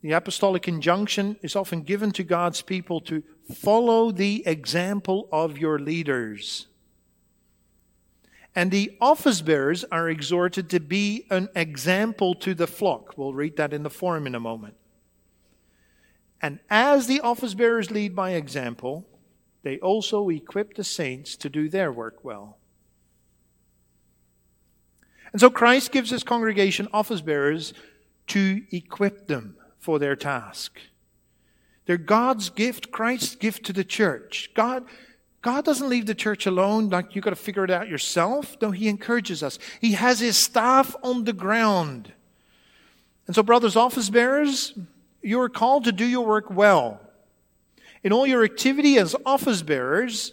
The 0.00 0.12
apostolic 0.12 0.68
injunction 0.68 1.36
is 1.42 1.56
often 1.56 1.82
given 1.82 2.12
to 2.12 2.22
God's 2.22 2.62
people 2.62 3.00
to 3.02 3.22
follow 3.52 4.12
the 4.12 4.44
example 4.46 5.28
of 5.32 5.58
your 5.58 5.78
leaders. 5.78 6.66
And 8.54 8.70
the 8.70 8.96
office 9.00 9.40
bearers 9.40 9.84
are 9.84 10.08
exhorted 10.08 10.70
to 10.70 10.80
be 10.80 11.26
an 11.30 11.48
example 11.54 12.34
to 12.36 12.54
the 12.54 12.66
flock. 12.66 13.16
We'll 13.16 13.34
read 13.34 13.56
that 13.56 13.72
in 13.72 13.82
the 13.82 13.90
forum 13.90 14.26
in 14.26 14.34
a 14.34 14.40
moment. 14.40 14.74
And 16.40 16.60
as 16.70 17.06
the 17.06 17.20
office 17.20 17.54
bearers 17.54 17.90
lead 17.90 18.14
by 18.14 18.30
example, 18.32 19.06
they 19.62 19.78
also 19.78 20.28
equip 20.28 20.74
the 20.74 20.84
saints 20.84 21.36
to 21.36 21.48
do 21.48 21.68
their 21.68 21.90
work 21.90 22.24
well. 22.24 22.58
And 25.32 25.40
so 25.40 25.50
Christ 25.50 25.92
gives 25.92 26.10
his 26.10 26.22
congregation 26.22 26.88
office 26.92 27.20
bearers 27.20 27.74
to 28.28 28.62
equip 28.70 29.26
them 29.26 29.57
for 29.78 29.98
their 29.98 30.16
task. 30.16 30.78
They're 31.86 31.96
God's 31.96 32.50
gift, 32.50 32.90
Christ's 32.90 33.34
gift 33.34 33.64
to 33.66 33.72
the 33.72 33.84
church. 33.84 34.50
God, 34.54 34.84
God 35.40 35.64
doesn't 35.64 35.88
leave 35.88 36.06
the 36.06 36.14
church 36.14 36.46
alone 36.46 36.90
like 36.90 37.14
you've 37.14 37.24
got 37.24 37.30
to 37.30 37.36
figure 37.36 37.64
it 37.64 37.70
out 37.70 37.88
yourself. 37.88 38.56
No, 38.60 38.70
He 38.70 38.88
encourages 38.88 39.42
us. 39.42 39.58
He 39.80 39.92
has 39.92 40.20
His 40.20 40.36
staff 40.36 40.94
on 41.02 41.24
the 41.24 41.32
ground. 41.32 42.12
And 43.26 43.34
so, 43.34 43.42
brothers, 43.42 43.76
office 43.76 44.10
bearers, 44.10 44.78
you 45.22 45.40
are 45.40 45.48
called 45.48 45.84
to 45.84 45.92
do 45.92 46.04
your 46.04 46.26
work 46.26 46.50
well. 46.50 47.00
In 48.02 48.12
all 48.12 48.26
your 48.26 48.44
activity 48.44 48.98
as 48.98 49.16
office 49.24 49.62
bearers, 49.62 50.32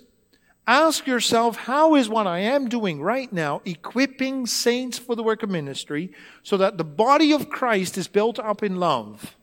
ask 0.67 1.05
yourself, 1.05 1.57
how 1.57 1.95
is 1.95 2.09
what 2.09 2.27
I 2.27 2.39
am 2.39 2.69
doing 2.69 3.01
right 3.01 3.31
now 3.31 3.61
equipping 3.65 4.45
saints 4.47 4.97
for 4.97 5.15
the 5.15 5.23
work 5.23 5.43
of 5.43 5.49
ministry 5.49 6.11
so 6.43 6.57
that 6.57 6.77
the 6.77 6.83
body 6.83 7.31
of 7.31 7.49
Christ 7.49 7.97
is 7.97 8.07
built 8.07 8.39
up 8.39 8.63
in 8.63 8.77
love? 8.77 9.35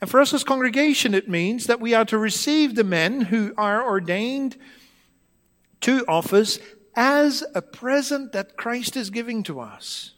And 0.00 0.10
for 0.10 0.20
us 0.20 0.34
as 0.34 0.44
congregation, 0.44 1.14
it 1.14 1.28
means 1.28 1.66
that 1.66 1.80
we 1.80 1.94
are 1.94 2.04
to 2.06 2.18
receive 2.18 2.74
the 2.74 2.84
men 2.84 3.22
who 3.22 3.54
are 3.56 3.82
ordained 3.82 4.56
to 5.80 6.04
office 6.06 6.58
as 6.94 7.44
a 7.54 7.62
present 7.62 8.32
that 8.32 8.56
Christ 8.56 8.96
is 8.96 9.10
giving 9.10 9.42
to 9.44 9.60
us. 9.60 10.12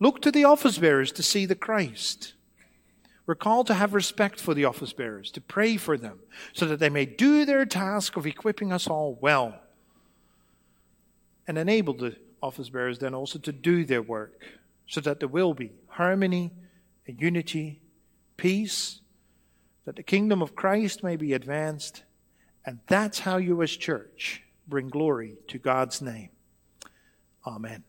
Look 0.00 0.20
to 0.22 0.32
the 0.32 0.44
office 0.44 0.78
bearers 0.78 1.12
to 1.12 1.22
see 1.22 1.46
the 1.46 1.54
Christ. 1.54 2.34
We're 3.32 3.36
called 3.36 3.68
to 3.68 3.74
have 3.74 3.94
respect 3.94 4.38
for 4.38 4.52
the 4.52 4.66
office 4.66 4.92
bearers, 4.92 5.30
to 5.30 5.40
pray 5.40 5.78
for 5.78 5.96
them, 5.96 6.18
so 6.52 6.66
that 6.66 6.80
they 6.80 6.90
may 6.90 7.06
do 7.06 7.46
their 7.46 7.64
task 7.64 8.18
of 8.18 8.26
equipping 8.26 8.70
us 8.70 8.86
all 8.86 9.16
well. 9.22 9.58
And 11.48 11.56
enable 11.56 11.94
the 11.94 12.14
office 12.42 12.68
bearers 12.68 12.98
then 12.98 13.14
also 13.14 13.38
to 13.38 13.50
do 13.50 13.86
their 13.86 14.02
work, 14.02 14.38
so 14.86 15.00
that 15.00 15.18
there 15.18 15.30
will 15.30 15.54
be 15.54 15.72
harmony 15.86 16.52
and 17.06 17.18
unity 17.18 17.80
peace, 18.36 19.00
that 19.86 19.96
the 19.96 20.02
kingdom 20.02 20.42
of 20.42 20.54
Christ 20.54 21.02
may 21.02 21.16
be 21.16 21.32
advanced. 21.32 22.02
And 22.66 22.80
that's 22.86 23.20
how 23.20 23.38
you, 23.38 23.62
as 23.62 23.70
church, 23.70 24.42
bring 24.68 24.90
glory 24.90 25.38
to 25.48 25.56
God's 25.56 26.02
name. 26.02 26.28
Amen. 27.46 27.82